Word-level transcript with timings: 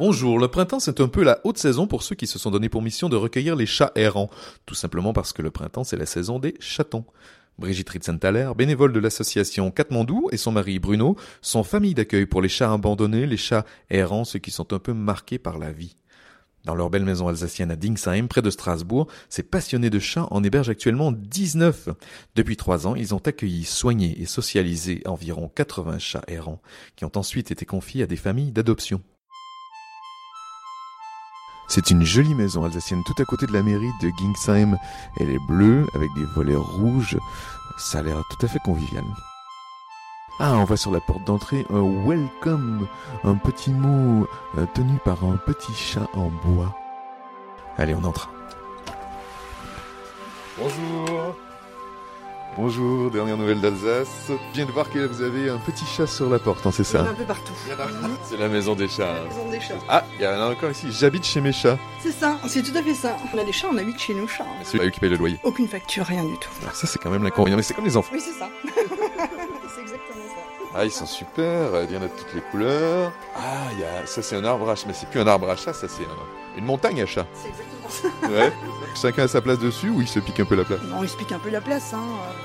Bonjour, 0.00 0.38
le 0.38 0.48
printemps 0.48 0.80
c'est 0.80 1.02
un 1.02 1.08
peu 1.08 1.22
la 1.22 1.40
haute 1.44 1.58
saison 1.58 1.86
pour 1.86 2.02
ceux 2.02 2.14
qui 2.14 2.26
se 2.26 2.38
sont 2.38 2.50
donné 2.50 2.70
pour 2.70 2.80
mission 2.80 3.10
de 3.10 3.16
recueillir 3.16 3.54
les 3.54 3.66
chats 3.66 3.92
errants, 3.96 4.30
tout 4.64 4.74
simplement 4.74 5.12
parce 5.12 5.34
que 5.34 5.42
le 5.42 5.50
printemps 5.50 5.84
c'est 5.84 5.98
la 5.98 6.06
saison 6.06 6.38
des 6.38 6.54
chatons. 6.58 7.04
Brigitte 7.58 7.90
Ritzenthaler, 7.90 8.52
bénévole 8.56 8.94
de 8.94 8.98
l'association 8.98 9.70
Katmandou 9.70 10.30
et 10.32 10.38
son 10.38 10.52
mari 10.52 10.78
Bruno 10.78 11.16
sont 11.42 11.64
famille 11.64 11.92
d'accueil 11.92 12.24
pour 12.24 12.40
les 12.40 12.48
chats 12.48 12.72
abandonnés, 12.72 13.26
les 13.26 13.36
chats 13.36 13.66
errants, 13.90 14.24
ceux 14.24 14.38
qui 14.38 14.50
sont 14.50 14.72
un 14.72 14.78
peu 14.78 14.94
marqués 14.94 15.38
par 15.38 15.58
la 15.58 15.70
vie. 15.70 15.96
Dans 16.64 16.74
leur 16.74 16.88
belle 16.88 17.04
maison 17.04 17.28
alsacienne 17.28 17.70
à 17.70 17.76
Dingsheim, 17.76 18.26
près 18.26 18.40
de 18.40 18.48
Strasbourg, 18.48 19.06
ces 19.28 19.42
passionnés 19.42 19.90
de 19.90 19.98
chats 19.98 20.28
en 20.30 20.42
hébergent 20.42 20.70
actuellement 20.70 21.12
19. 21.12 21.90
Depuis 22.36 22.56
trois 22.56 22.86
ans, 22.86 22.94
ils 22.94 23.14
ont 23.14 23.20
accueilli, 23.26 23.64
soigné 23.64 24.18
et 24.18 24.24
socialisé 24.24 25.02
environ 25.04 25.50
80 25.54 25.98
chats 25.98 26.24
errants, 26.26 26.62
qui 26.96 27.04
ont 27.04 27.12
ensuite 27.16 27.50
été 27.50 27.66
confiés 27.66 28.04
à 28.04 28.06
des 28.06 28.16
familles 28.16 28.52
d'adoption. 28.52 29.02
C'est 31.70 31.92
une 31.92 32.02
jolie 32.02 32.34
maison 32.34 32.64
alsacienne 32.64 33.04
tout 33.04 33.14
à 33.22 33.24
côté 33.24 33.46
de 33.46 33.52
la 33.52 33.62
mairie 33.62 33.92
de 34.02 34.10
Gingsheim. 34.18 34.76
Elle 35.20 35.30
est 35.30 35.46
bleue 35.46 35.86
avec 35.94 36.12
des 36.14 36.24
volets 36.24 36.56
rouges. 36.56 37.16
Ça 37.78 38.00
a 38.00 38.02
l'air 38.02 38.24
tout 38.28 38.44
à 38.44 38.48
fait 38.48 38.58
convivial. 38.58 39.04
Ah, 40.40 40.56
on 40.56 40.64
voit 40.64 40.76
sur 40.76 40.90
la 40.90 40.98
porte 40.98 41.22
d'entrée 41.22 41.64
un 41.70 41.82
welcome, 42.04 42.88
un 43.22 43.36
petit 43.36 43.70
mot 43.70 44.26
euh, 44.58 44.66
tenu 44.74 44.98
par 45.04 45.24
un 45.24 45.36
petit 45.36 45.72
chat 45.72 46.08
en 46.14 46.30
bois. 46.44 46.74
Allez, 47.78 47.94
on 47.94 48.02
entre. 48.02 48.32
Bonjour. 50.58 51.36
Bonjour, 52.56 53.10
dernière 53.10 53.36
nouvelle 53.36 53.60
d'Alsace. 53.60 54.08
Je 54.28 54.34
viens 54.54 54.66
de 54.66 54.72
voir 54.72 54.90
que 54.90 54.98
vous 54.98 55.22
avez 55.22 55.48
un 55.48 55.56
petit 55.58 55.84
chat 55.86 56.06
sur 56.06 56.28
la 56.28 56.38
porte, 56.38 56.66
hein, 56.66 56.70
c'est 56.72 56.84
ça 56.84 57.00
Un 57.02 57.14
peu 57.14 57.24
partout. 57.24 57.52
C'est 58.28 58.36
la 58.36 58.48
maison 58.48 58.74
des 58.74 58.88
chats. 58.88 59.14
La 59.14 59.22
maison 59.24 59.50
des 59.50 59.60
chats. 59.60 59.74
Ah, 59.88 60.04
il 60.18 60.24
y 60.24 60.26
en 60.26 60.32
a 60.32 60.50
encore 60.50 60.70
ici. 60.70 60.88
J'habite 60.90 61.24
chez 61.24 61.40
mes 61.40 61.52
chats. 61.52 61.78
C'est 62.02 62.10
ça, 62.12 62.38
c'est 62.48 62.62
tout 62.62 62.76
à 62.76 62.82
fait 62.82 62.94
ça. 62.94 63.16
On 63.32 63.38
a 63.38 63.44
des 63.44 63.52
chats, 63.52 63.68
on 63.72 63.78
habite 63.78 63.98
chez 64.00 64.14
nos 64.14 64.26
chats. 64.26 64.44
C'est 64.64 64.78
eux 64.82 64.90
qui 64.90 65.00
payent 65.00 65.10
le 65.10 65.16
loyer. 65.16 65.38
Aucune 65.44 65.68
facture, 65.68 66.04
rien 66.04 66.24
du 66.24 66.36
tout. 66.38 66.50
Alors 66.62 66.74
ça, 66.74 66.86
c'est 66.86 66.98
quand 66.98 67.10
même 67.10 67.22
l'inconvénient. 67.22 67.56
Mais 67.56 67.62
c'est 67.62 67.74
comme 67.74 67.84
les 67.86 67.96
enfants. 67.96 68.10
Oui, 68.12 68.20
c'est 68.20 68.38
ça. 68.38 68.48
c'est 68.64 69.80
exactement 69.80 70.24
ça. 70.28 70.74
Ah, 70.74 70.84
ils 70.84 70.90
sont 70.90 71.06
super. 71.06 71.70
Il 71.88 71.94
y 71.94 71.96
en 71.96 72.02
a 72.02 72.06
de 72.08 72.12
toutes 72.16 72.34
les 72.34 72.42
couleurs. 72.42 73.12
Ah, 73.36 73.68
il 73.72 73.78
y 73.80 73.84
a... 73.84 74.06
ça, 74.06 74.22
c'est 74.22 74.36
un 74.36 74.44
arbre 74.44 74.68
à 74.68 74.74
chat. 74.74 74.84
Mais 74.88 74.94
c'est 74.94 75.08
plus 75.08 75.20
un 75.20 75.26
arbre 75.26 75.48
à 75.48 75.56
chat, 75.56 75.72
ça, 75.72 75.86
c'est 75.88 76.02
un- 76.04 76.58
une 76.58 76.64
montagne 76.64 77.00
à 77.00 77.06
chat. 77.06 77.26
C'est 77.32 77.48
exactement 77.48 77.79
ça. 77.79 77.79
Ouais. 78.30 78.52
Chacun 78.94 79.24
a 79.24 79.28
sa 79.28 79.40
place 79.40 79.58
dessus 79.58 79.88
ou 79.88 80.00
il 80.00 80.08
se 80.08 80.18
pique 80.20 80.40
un 80.40 80.44
peu 80.44 80.54
la 80.54 80.64
place 80.64 80.80
Non, 80.88 81.02
il 81.02 81.08
se 81.08 81.16
pique 81.16 81.32
un 81.32 81.38
peu 81.38 81.50
la 81.50 81.60
place. 81.60 81.92
Hein. 81.94 82.02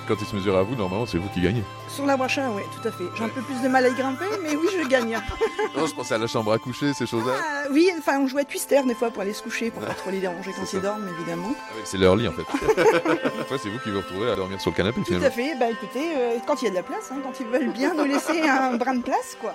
Quand 0.07 0.15
il 0.19 0.25
se 0.27 0.35
mesure 0.35 0.57
à 0.57 0.63
vous, 0.63 0.75
normalement, 0.75 1.05
c'est 1.05 1.17
vous 1.17 1.29
qui 1.29 1.41
gagnez. 1.41 1.63
Sur 1.87 2.09
à 2.09 2.27
chat, 2.27 2.49
oui, 2.49 2.61
tout 2.81 2.87
à 2.87 2.91
fait. 2.91 3.03
J'ai 3.15 3.23
un 3.23 3.29
peu 3.29 3.41
plus 3.41 3.61
de 3.61 3.67
mal 3.67 3.85
à 3.85 3.89
y 3.89 3.93
grimper, 3.93 4.25
mais 4.43 4.55
oui, 4.55 4.67
je 4.81 4.87
gagne. 4.87 5.17
Non, 5.77 5.85
je 5.87 5.93
pensais 5.93 6.13
à 6.15 6.17
la 6.17 6.27
chambre 6.27 6.53
à 6.53 6.57
coucher, 6.57 6.93
ces 6.93 7.05
choses-là. 7.05 7.33
Ah, 7.37 7.63
oui, 7.69 7.89
enfin, 7.97 8.17
on 8.19 8.27
jouait 8.27 8.41
à 8.41 8.45
Twister 8.45 8.81
des 8.85 8.95
fois 8.95 9.11
pour 9.11 9.21
aller 9.23 9.33
se 9.33 9.43
coucher, 9.43 9.71
pour 9.71 9.81
pas 9.83 9.93
trop 9.93 10.09
les 10.09 10.19
déranger 10.21 10.51
quand 10.55 10.71
ils 10.71 10.79
dorment, 10.81 11.07
évidemment. 11.17 11.53
Ah 11.53 11.73
oui, 11.75 11.81
c'est 11.83 11.97
leur 11.97 12.15
lit, 12.15 12.27
en 12.29 12.31
fait. 12.31 12.43
Après, 13.41 13.57
c'est 13.57 13.69
vous 13.69 13.79
qui 13.79 13.91
vous 13.91 13.97
retrouvez 13.97 14.31
à 14.31 14.35
dormir 14.35 14.61
sur 14.61 14.71
le 14.71 14.75
canapé, 14.77 14.99
Tout 15.01 15.05
finalement. 15.07 15.27
à 15.27 15.31
fait. 15.31 15.55
Bah 15.59 15.65
écoutez, 15.69 16.13
euh, 16.15 16.37
quand 16.47 16.61
il 16.61 16.65
y 16.65 16.67
a 16.67 16.71
de 16.71 16.75
la 16.75 16.83
place, 16.83 17.11
hein, 17.11 17.17
quand 17.23 17.37
ils 17.39 17.47
veulent 17.47 17.71
bien 17.73 17.93
nous 17.93 18.05
laisser 18.05 18.41
un 18.47 18.75
brin 18.77 18.95
de 18.95 19.03
place, 19.03 19.35
quoi. 19.41 19.53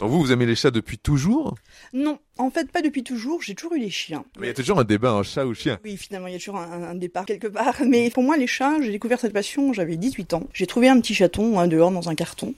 Donc 0.00 0.10
vous, 0.10 0.18
vous 0.20 0.32
aimez 0.32 0.46
les 0.46 0.54
chats 0.54 0.70
depuis 0.70 0.96
toujours 0.98 1.54
Non, 1.92 2.18
en 2.38 2.50
fait, 2.50 2.72
pas 2.72 2.80
depuis 2.80 3.02
toujours. 3.02 3.42
J'ai 3.42 3.54
toujours 3.54 3.74
eu 3.74 3.78
les 3.80 3.90
chiens. 3.90 4.24
Mais 4.38 4.46
il 4.46 4.48
y 4.48 4.50
a 4.50 4.54
toujours 4.54 4.78
un 4.80 4.84
débat, 4.84 5.10
un 5.12 5.22
chat 5.22 5.44
ou 5.44 5.52
chien. 5.52 5.78
Oui, 5.84 5.98
finalement, 5.98 6.26
il 6.26 6.32
y 6.32 6.36
a 6.36 6.38
toujours 6.38 6.56
un, 6.56 6.82
un 6.82 6.94
départ 6.94 7.26
quelque 7.26 7.48
part. 7.48 7.76
Mais 7.86 8.08
pour 8.08 8.22
moi, 8.22 8.38
les 8.38 8.46
chats, 8.46 8.80
j'ai 8.80 8.90
découvert 8.90 9.20
cette 9.20 9.34
passion, 9.34 9.74
j'avais 9.74 9.96
18 9.96 10.32
ans. 10.32 10.44
J'ai 10.54 10.66
trouvé 10.66 10.88
un 10.88 10.98
petit 11.00 11.14
chaton 11.14 11.58
hein, 11.58 11.68
dehors 11.68 11.90
dans 11.90 12.08
un 12.08 12.14
carton. 12.14 12.54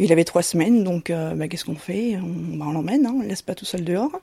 Il 0.00 0.10
avait 0.12 0.24
trois 0.24 0.42
semaines, 0.42 0.82
donc 0.82 1.10
euh, 1.10 1.34
bah, 1.34 1.46
qu'est-ce 1.46 1.64
qu'on 1.64 1.76
fait? 1.76 2.16
On, 2.16 2.56
bah, 2.56 2.66
on 2.68 2.72
l'emmène, 2.72 3.06
hein, 3.06 3.12
on 3.16 3.22
le 3.22 3.28
laisse 3.28 3.42
pas 3.42 3.54
tout 3.54 3.64
seul 3.64 3.84
dehors. 3.84 4.20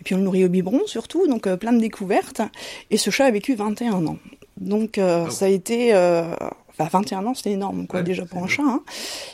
Et 0.00 0.04
puis 0.04 0.14
on 0.14 0.18
le 0.18 0.24
nourrit 0.24 0.44
au 0.44 0.48
biberon 0.50 0.82
surtout, 0.86 1.26
donc 1.26 1.46
euh, 1.46 1.56
plein 1.56 1.72
de 1.72 1.80
découvertes. 1.80 2.42
Et 2.90 2.98
ce 2.98 3.08
chat 3.10 3.24
a 3.24 3.30
vécu 3.30 3.54
21 3.54 4.06
ans. 4.06 4.18
Donc 4.58 4.98
euh, 4.98 5.24
Oh. 5.26 5.30
ça 5.30 5.46
a 5.46 5.48
été... 5.48 5.94
Euh, 5.94 6.34
Enfin, 6.78 6.88
21 7.00 7.26
ans, 7.26 7.34
c'était 7.34 7.52
énorme, 7.52 7.86
quoi, 7.86 8.00
Ouais, 8.00 8.04
déjà 8.04 8.24
pour 8.24 8.38
c'est 8.38 8.44
un 8.44 8.48
chat. 8.48 8.62
Hein. 8.64 8.82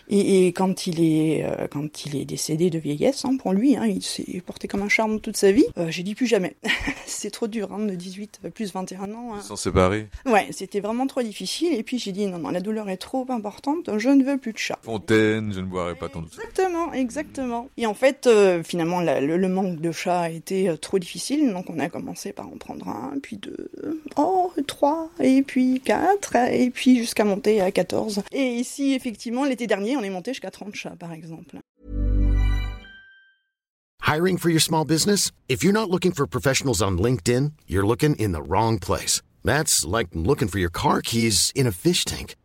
Et, 0.09 0.47
et 0.47 0.53
quand 0.53 0.87
il 0.87 1.01
est 1.03 1.45
euh, 1.45 1.67
quand 1.71 2.05
il 2.07 2.17
est 2.17 2.25
décédé 2.25 2.71
de 2.71 2.79
vieillesse, 2.79 3.25
hein, 3.25 3.37
pour 3.39 3.53
lui, 3.53 3.77
hein, 3.77 3.87
il 3.87 4.03
s'est 4.03 4.43
porté 4.45 4.69
comme 4.69 4.83
un 4.83 4.89
charme 4.89 5.21
toute 5.21 5.37
sa 5.37 5.53
vie. 5.53 5.65
Euh, 5.79 5.87
j'ai 5.91 6.03
dit 6.03 6.15
plus 6.15 6.27
jamais. 6.27 6.57
c'est 7.07 7.31
trop 7.31 7.47
dur, 7.47 7.73
hein, 7.73 7.79
de 7.87 7.95
18 7.95 8.41
plus 8.55 8.73
21 8.73 9.13
ans. 9.13 9.35
hein. 9.35 9.39
Ils 9.43 9.47
sont 9.47 9.57
séparés. 9.57 10.09
Ouais, 10.27 10.47
c'était 10.51 10.81
vraiment 10.81 11.07
trop 11.07 11.23
difficile. 11.23 11.73
Et 11.75 11.83
puis 11.83 11.99
j'ai 11.99 12.13
dit 12.13 12.27
non, 12.27 12.39
non, 12.39 12.51
la 12.51 12.61
douleur 12.61 12.89
est 12.89 12.97
trop 12.97 13.27
importante, 13.31 13.91
je 13.99 14.09
ne 14.09 14.25
veux 14.25 14.39
plus 14.39 14.53
de 14.53 14.59
chat. 14.59 14.79
Fontaine, 14.83 15.53
je 15.53 15.61
ne 15.61 15.67
boirai 15.67 15.95
pas 15.95 16.09
ton 16.09 16.25
Exactement, 16.25 16.93
exactement. 16.93 17.69
Et 17.77 17.87
en 17.87 17.95
fait, 17.95 18.27
euh, 18.27 18.63
finalement, 18.63 19.01
la- 19.01 19.21
le, 19.21 19.37
le 19.37 19.49
manque 19.49 19.81
de 19.81 19.93
chat 19.93 20.21
a 20.23 20.31
été 20.31 20.69
euh, 20.69 20.77
trop 20.77 20.99
difficile, 20.99 21.53
donc 21.53 21.67
on 21.71 21.79
a 21.79 21.89
commencé 21.89 22.33
par 22.33 22.47
en 22.47 22.57
prendre 22.57 22.89
un, 22.89 23.15
puis 23.23 23.37
deux, 23.37 23.71
oh, 24.17 24.53
trois, 24.67 25.11
et 25.21 25.43
puis 25.43 25.81
quatre, 25.85 26.37
et 26.37 26.71
puis 26.71 26.97
jusqu'à 26.99 27.25
monter 27.27 27.61
à 27.61 27.71
14. 27.71 28.23
Et 28.33 28.55
ici, 28.55 28.95
effectivement, 28.95 29.45
l'été 29.45 29.67
dernier, 29.67 29.97
on 29.97 30.03
est 30.03 30.11
monté 30.11 30.33
jusqu'à 30.33 30.51
30 30.51 30.75
chats, 30.75 30.97
par 30.99 31.13
exemple. 31.13 31.59
Hiring 34.07 34.39
for 34.39 34.51
your 34.51 34.61
small 34.61 34.85
business? 34.85 35.33
If 35.49 35.65
you're 35.65 35.73
not 35.73 35.91
looking 35.91 36.13
for 36.13 36.27
professionals 36.29 36.81
on 36.81 36.97
LinkedIn, 36.97 37.53
you're 37.67 37.87
looking 37.87 38.15
in 38.17 38.31
the 38.31 38.41
wrong 38.41 38.79
place. 38.79 39.21
That's 39.45 39.85
like 39.85 40.09
looking 40.15 40.49
for 40.49 40.61
your 40.61 40.71
car 40.71 41.03
keys 41.03 41.51
in 41.55 41.67
a 41.67 41.73
fish 41.73 42.05
tank. 42.05 42.37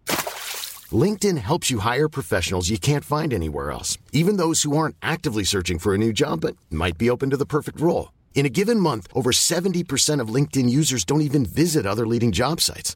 LinkedIn 0.91 1.37
helps 1.37 1.69
you 1.69 1.79
hire 1.79 2.09
professionals 2.09 2.69
you 2.69 2.79
can't 2.79 3.05
find 3.05 3.31
anywhere 3.31 3.71
else, 3.71 3.97
even 4.11 4.37
those 4.37 4.63
who 4.63 4.75
aren't 4.75 4.95
actively 5.01 5.43
searching 5.43 5.77
for 5.77 5.93
a 5.93 5.97
new 5.97 6.11
job 6.11 6.41
but 6.41 6.55
might 6.71 6.97
be 6.97 7.09
open 7.09 7.29
to 7.29 7.37
the 7.37 7.45
perfect 7.45 7.79
role. 7.79 8.11
In 8.33 8.45
a 8.45 8.49
given 8.49 8.79
month, 8.79 9.07
over 9.13 9.31
70% 9.31 10.19
of 10.19 10.33
LinkedIn 10.33 10.69
users 10.69 11.05
don't 11.05 11.21
even 11.21 11.45
visit 11.45 11.85
other 11.85 12.07
leading 12.07 12.31
job 12.31 12.59
sites. 12.59 12.95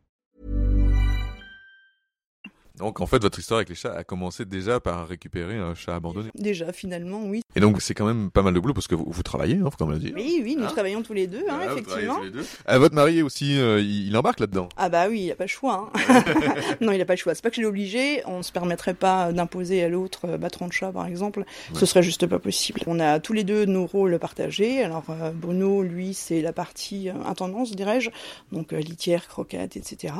Donc 2.81 2.99
en 2.99 3.05
fait, 3.05 3.21
votre 3.21 3.37
histoire 3.39 3.59
avec 3.59 3.69
les 3.69 3.75
chats 3.75 3.93
a 3.93 4.03
commencé 4.03 4.43
déjà 4.43 4.79
par 4.79 5.07
récupérer 5.07 5.55
un 5.57 5.75
chat 5.75 5.95
abandonné. 5.95 6.29
Déjà, 6.35 6.73
finalement, 6.73 7.23
oui. 7.25 7.41
Et 7.55 7.59
donc 7.59 7.81
c'est 7.81 7.93
quand 7.93 8.05
même 8.07 8.31
pas 8.31 8.41
mal 8.41 8.53
de 8.53 8.59
boulot 8.59 8.73
parce 8.73 8.87
que 8.87 8.95
vous, 8.95 9.05
vous 9.07 9.23
travaillez, 9.23 9.57
hein, 9.57 9.65
faut 9.69 9.77
quand 9.77 9.85
même 9.85 9.95
le 9.95 10.03
dire. 10.03 10.13
Oui, 10.15 10.41
oui, 10.43 10.55
nous 10.57 10.63
Hein 10.65 10.67
travaillons 10.71 11.03
tous 11.03 11.13
les 11.13 11.27
deux, 11.27 11.43
hein, 11.47 11.57
Voilà, 11.57 11.71
effectivement. 11.73 12.15
tous 12.17 12.23
les 12.23 12.31
deux. 12.31 12.45
Ah, 12.65 12.79
votre 12.79 12.95
mari 12.95 13.21
aussi, 13.21 13.59
euh, 13.59 13.79
il, 13.79 14.07
il 14.07 14.17
embarque 14.17 14.39
là-dedans. 14.39 14.67
Ah 14.77 14.89
bah 14.89 15.05
oui, 15.09 15.21
il 15.25 15.31
a 15.31 15.35
pas 15.35 15.43
le 15.43 15.49
choix. 15.49 15.91
hein. 15.93 16.23
non, 16.81 16.91
il 16.91 16.99
a 17.01 17.05
pas 17.05 17.13
le 17.13 17.17
choix. 17.17 17.35
C'est 17.35 17.43
pas 17.43 17.49
que 17.51 17.55
je 17.57 17.61
l'ai 17.61 17.67
obligé. 17.67 18.23
On 18.25 18.39
ne 18.39 18.43
se 18.43 18.51
permettrait 18.51 18.95
pas 18.95 19.31
d'imposer 19.31 19.83
à 19.83 19.89
l'autre 19.89 20.21
euh, 20.25 20.49
30 20.49 20.71
chats, 20.71 20.91
par 20.91 21.05
exemple. 21.05 21.43
Ce 21.75 21.85
serait 21.85 22.03
juste 22.03 22.25
pas 22.25 22.39
possible. 22.39 22.81
On 22.87 22.99
a 22.99 23.19
tous 23.19 23.33
les 23.33 23.43
deux 23.43 23.65
nos 23.65 23.85
rôles 23.85 24.17
partagés. 24.19 24.83
Alors 24.83 25.03
euh, 25.09 25.31
Bruno, 25.31 25.83
lui, 25.83 26.13
c'est 26.15 26.41
la 26.41 26.51
partie 26.53 27.09
intendance, 27.09 27.75
dirais-je. 27.75 28.09
Donc 28.51 28.71
litière, 28.71 29.27
croquette, 29.27 29.77
etc. 29.77 30.13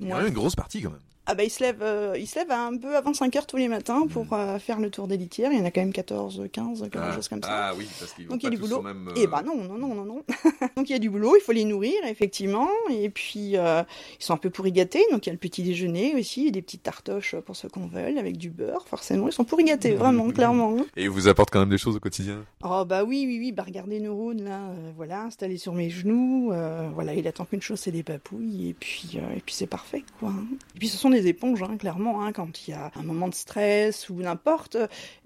Il 0.00 0.08
y 0.08 0.12
a 0.12 0.14
Moi, 0.16 0.26
une 0.28 0.34
grosse 0.34 0.56
partie 0.56 0.80
quand 0.82 0.90
même. 0.90 0.98
Ah 1.26 1.34
bah 1.34 1.44
il 1.44 1.50
se 1.50 1.62
lève, 1.62 1.80
euh, 1.82 2.16
il 2.18 2.26
se 2.26 2.38
lève 2.38 2.50
un 2.50 2.76
peu 2.76 2.96
avant 2.96 3.14
5 3.14 3.36
heures 3.36 3.46
tous 3.46 3.56
les 3.56 3.68
matins 3.68 4.06
pour 4.08 4.32
euh, 4.32 4.58
faire 4.58 4.80
le 4.80 4.90
tour 4.90 5.06
des 5.06 5.16
litières. 5.16 5.52
Il 5.52 5.58
y 5.58 5.62
en 5.62 5.64
a 5.64 5.70
quand 5.70 5.80
même 5.82 5.92
14, 5.92 6.48
15, 6.50 6.88
quelque 6.90 7.12
chose 7.14 7.28
comme 7.28 7.42
ça. 7.42 7.68
Ah 7.68 7.72
oui, 7.76 7.86
parce 8.00 8.14
qu'ils 8.14 8.26
vont 8.26 8.32
Donc 8.32 8.42
il 8.42 8.44
y 8.44 8.46
a 8.46 8.50
pas 8.50 8.56
du 8.56 8.62
boulot. 8.62 8.84
Et 9.16 9.24
euh, 9.24 9.26
bah 9.28 9.42
non, 9.44 9.56
non, 9.62 9.78
non, 9.78 9.94
non, 9.94 10.04
non. 10.04 10.22
donc 10.76 10.88
il 10.88 10.92
y 10.92 10.96
a 10.96 10.98
du 10.98 11.10
boulot, 11.10 11.36
il 11.36 11.40
faut 11.42 11.52
les 11.52 11.64
nourrir, 11.64 11.94
effectivement. 12.06 12.68
Et 12.90 13.10
puis 13.10 13.52
ils 13.52 13.84
sont 14.18 14.34
un 14.34 14.38
peu 14.38 14.50
pourri 14.50 14.72
gâtés. 14.72 15.04
Donc 15.12 15.26
il 15.26 15.28
y 15.28 15.30
a 15.30 15.32
le 15.32 15.38
petit 15.38 15.62
déjeuner 15.62 16.14
aussi, 16.16 16.50
des 16.50 16.62
petites 16.62 16.82
tartoches 16.82 17.36
pour 17.36 17.54
ceux 17.54 17.68
qu'on 17.68 17.86
veut, 17.86 18.18
avec 18.18 18.36
du 18.36 18.50
beurre, 18.50 18.88
forcément. 18.88 19.28
Ils 19.28 19.32
sont 19.32 19.44
pourri 19.44 19.64
gâtés, 19.64 19.92
vraiment, 19.94 20.30
clairement. 20.30 20.76
Et 20.96 21.04
ils 21.04 21.10
vous 21.10 21.28
apportent 21.28 21.50
quand 21.50 21.60
même 21.60 21.68
des 21.70 21.78
choses 21.78 21.96
au 21.96 22.00
quotidien? 22.00 22.44
Oh 22.64 22.84
bah 22.84 23.04
oui, 23.04 23.24
oui, 23.28 23.38
oui, 23.38 23.52
bah 23.52 23.62
regardez 23.64 24.00
Neuron, 24.00 24.32
là, 24.32 24.60
voilà, 24.96 25.22
installé 25.24 25.58
sur 25.58 25.74
mes 25.74 25.90
genoux. 25.90 26.52
voilà, 26.94 27.14
il 27.14 27.28
attend 27.28 27.44
qu'une 27.44 27.62
chose, 27.62 27.78
c'est 27.78 27.92
des 27.92 28.02
papouilles. 28.02 28.70
Et 28.70 28.74
puis, 28.74 29.18
et 29.36 29.40
puis 29.44 29.54
c'est 29.54 29.66
parfait, 29.66 30.02
quoi. 30.18 30.30
hein. 30.30 30.46
Et 30.74 30.78
puis 30.78 30.88
ce 30.88 30.96
sont 30.96 31.09
des 31.10 31.26
éponges, 31.26 31.62
hein, 31.62 31.76
clairement. 31.76 32.22
Hein, 32.22 32.32
quand 32.32 32.66
il 32.66 32.70
y 32.70 32.74
a 32.74 32.90
un 32.94 33.02
moment 33.02 33.28
de 33.28 33.34
stress 33.34 34.08
ou 34.08 34.14
n'importe, 34.14 34.76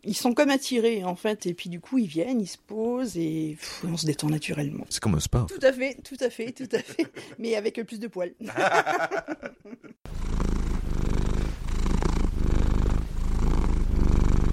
ils 0.03 0.17
sont 0.17 0.35
comme 0.35 0.51
attirés, 0.51 1.05
en 1.05 1.17
fait. 1.17 1.47
Et 1.47 1.55
puis 1.55 1.71
du 1.71 1.81
coup, 1.81 1.99
ils 1.99 2.07
viennent, 2.07 2.41
ils 2.41 2.47
se 2.47 2.59
posent 2.59 3.17
et 3.17 3.57
pff, 3.59 3.85
on 3.89 3.97
se 3.97 4.07
détend 4.07 4.29
naturellement. 4.29 4.85
C'est 4.91 5.01
comme 5.01 5.15
un 5.15 5.21
spa. 5.21 5.47
Tout 5.49 5.65
à 5.65 5.73
fait, 5.73 5.97
tout 6.03 6.17
à 6.21 6.31
fait, 6.31 6.53
tout 6.53 6.69
à 6.73 6.79
fait. 6.79 7.07
Mais 7.39 7.55
avec 7.55 7.81
plus 7.85 8.01
de 8.01 8.09
poils. 8.09 8.35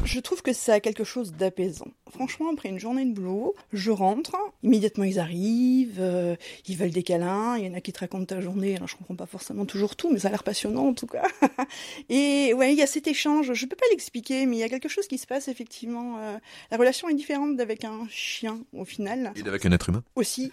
Je 0.03 0.19
trouve 0.19 0.41
que 0.41 0.51
ça 0.51 0.73
a 0.73 0.79
quelque 0.81 1.05
chose 1.05 1.31
d'apaisant. 1.31 1.87
Franchement, 2.13 2.49
après 2.51 2.69
une 2.69 2.79
journée 2.79 3.05
de 3.05 3.13
boulot, 3.13 3.55
je 3.73 3.91
rentre, 3.91 4.35
immédiatement 4.63 5.03
ils 5.03 5.19
arrivent, 5.19 5.99
euh, 5.99 6.35
ils 6.67 6.77
veulent 6.77 6.91
des 6.91 7.03
câlins, 7.03 7.57
il 7.57 7.65
y 7.65 7.69
en 7.69 7.73
a 7.73 7.81
qui 7.81 7.93
te 7.93 7.99
racontent 7.99 8.25
ta 8.25 8.41
journée, 8.41 8.75
alors 8.75 8.87
je 8.87 8.95
comprends 8.95 9.15
pas 9.15 9.25
forcément 9.25 9.65
toujours 9.65 9.95
tout, 9.95 10.11
mais 10.11 10.19
ça 10.19 10.27
a 10.27 10.31
l'air 10.31 10.43
passionnant 10.43 10.87
en 10.87 10.93
tout 10.93 11.07
cas. 11.07 11.23
Et 12.09 12.53
ouais, 12.53 12.73
il 12.73 12.77
y 12.77 12.81
a 12.81 12.87
cet 12.87 13.07
échange, 13.07 13.53
je 13.53 13.65
peux 13.65 13.75
pas 13.75 13.85
l'expliquer, 13.91 14.45
mais 14.45 14.57
il 14.57 14.59
y 14.59 14.63
a 14.63 14.69
quelque 14.69 14.89
chose 14.89 15.07
qui 15.07 15.17
se 15.17 15.27
passe 15.27 15.47
effectivement. 15.47 16.17
euh, 16.19 16.37
la 16.69 16.77
relation 16.77 17.09
est 17.09 17.13
différente 17.15 17.55
d'avec 17.55 17.83
un 17.85 18.07
chien 18.09 18.59
au 18.73 18.85
final. 18.85 19.33
Et 19.35 19.47
avec 19.47 19.65
un 19.65 19.71
être 19.71 19.89
humain 19.89 20.03
Aussi. 20.15 20.51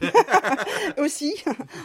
Aussi. 0.98 1.34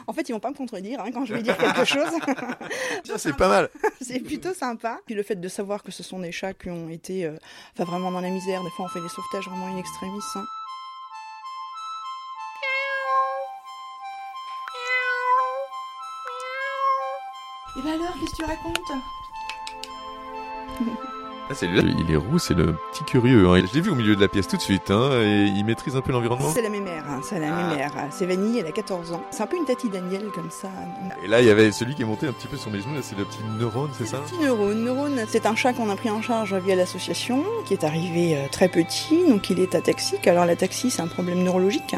En 0.07 0.13
fait, 0.13 0.29
ils 0.29 0.31
vont 0.33 0.39
pas 0.39 0.49
me 0.49 0.55
contredire 0.55 1.01
hein, 1.01 1.11
quand 1.13 1.25
je 1.25 1.33
vais 1.33 1.41
dire 1.41 1.57
quelque 1.57 1.85
chose. 1.85 2.09
Ça, 3.05 3.17
c'est 3.17 3.35
pas 3.35 3.47
mal. 3.49 3.69
C'est 4.01 4.19
plutôt 4.19 4.53
sympa. 4.53 4.99
Puis 5.05 5.15
le 5.15 5.23
fait 5.23 5.35
de 5.35 5.47
savoir 5.47 5.83
que 5.83 5.91
ce 5.91 6.03
sont 6.03 6.19
des 6.19 6.31
chats 6.31 6.53
qui 6.53 6.69
ont 6.69 6.89
été 6.89 7.25
euh, 7.25 7.37
enfin, 7.73 7.83
vraiment 7.89 8.11
dans 8.11 8.21
la 8.21 8.29
misère. 8.29 8.63
Des 8.63 8.69
fois, 8.71 8.85
on 8.85 8.89
fait 8.89 9.01
des 9.01 9.09
sauvetages 9.09 9.47
vraiment 9.47 9.62
in 9.67 9.77
extremis. 9.77 10.21
hein. 10.35 10.45
Et 17.75 17.81
bah 17.81 17.91
alors, 17.93 18.13
qu'est-ce 18.19 18.31
que 18.31 18.35
tu 18.37 18.45
racontes? 18.45 18.91
Ah, 21.53 21.57
c'est 21.59 21.67
lui 21.67 21.95
il 21.99 22.11
est 22.11 22.15
roux, 22.17 22.39
c'est 22.39 22.53
le 22.55 22.75
petit 22.91 23.03
curieux. 23.03 23.47
hein. 23.47 23.61
Je 23.65 23.73
l'ai 23.75 23.81
vu 23.81 23.91
au 23.91 23.95
milieu 23.95 24.15
de 24.15 24.21
la 24.21 24.27
pièce 24.27 24.47
tout 24.47 24.57
de 24.57 24.61
suite, 24.61 24.89
hein, 24.89 25.11
et 25.21 25.45
il 25.45 25.63
maîtrise 25.65 25.95
un 25.95 26.01
peu 26.01 26.11
l'environnement. 26.11 26.49
C'est 26.53 26.61
la 26.61 26.69
mémère, 26.69 27.03
hein, 27.07 27.21
c'est 27.23 27.39
la 27.39 27.47
Ah. 27.55 27.69
mémère. 27.69 27.91
C'est 28.11 28.25
Vanille, 28.25 28.59
elle 28.59 28.65
a 28.67 28.71
14 28.71 29.13
ans. 29.13 29.21
C'est 29.31 29.43
un 29.43 29.47
peu 29.47 29.57
une 29.57 29.65
Tati 29.65 29.89
Daniel 29.89 30.23
comme 30.33 30.49
ça. 30.49 30.69
Et 31.23 31.27
là, 31.27 31.41
il 31.41 31.47
y 31.47 31.51
avait 31.51 31.71
celui 31.71 31.93
qui 31.95 32.01
est 32.01 32.05
monté 32.05 32.27
un 32.27 32.31
petit 32.33 32.47
peu 32.47 32.57
sur 32.57 32.71
mes 32.71 32.79
genoux, 32.79 32.95
c'est 33.01 33.17
le 33.17 33.25
petit 33.25 33.39
neurone, 33.59 33.89
c'est 33.97 34.05
ça 34.07 34.17
Petit 34.17 34.37
neurone. 34.41 34.83
Neurone, 34.83 35.25
c'est 35.27 35.45
un 35.45 35.55
chat 35.55 35.73
qu'on 35.73 35.89
a 35.89 35.95
pris 35.95 36.09
en 36.09 36.21
charge 36.21 36.53
via 36.55 36.75
l'association, 36.75 37.43
qui 37.65 37.73
est 37.73 37.83
arrivé 37.83 38.35
euh, 38.35 38.47
très 38.51 38.67
petit, 38.67 39.23
donc 39.29 39.49
il 39.49 39.59
est 39.59 39.75
ataxique. 39.75 40.27
Alors 40.27 40.45
la 40.45 40.55
taxie, 40.55 40.89
c'est 40.91 41.01
un 41.01 41.07
problème 41.07 41.43
neurologique, 41.43 41.95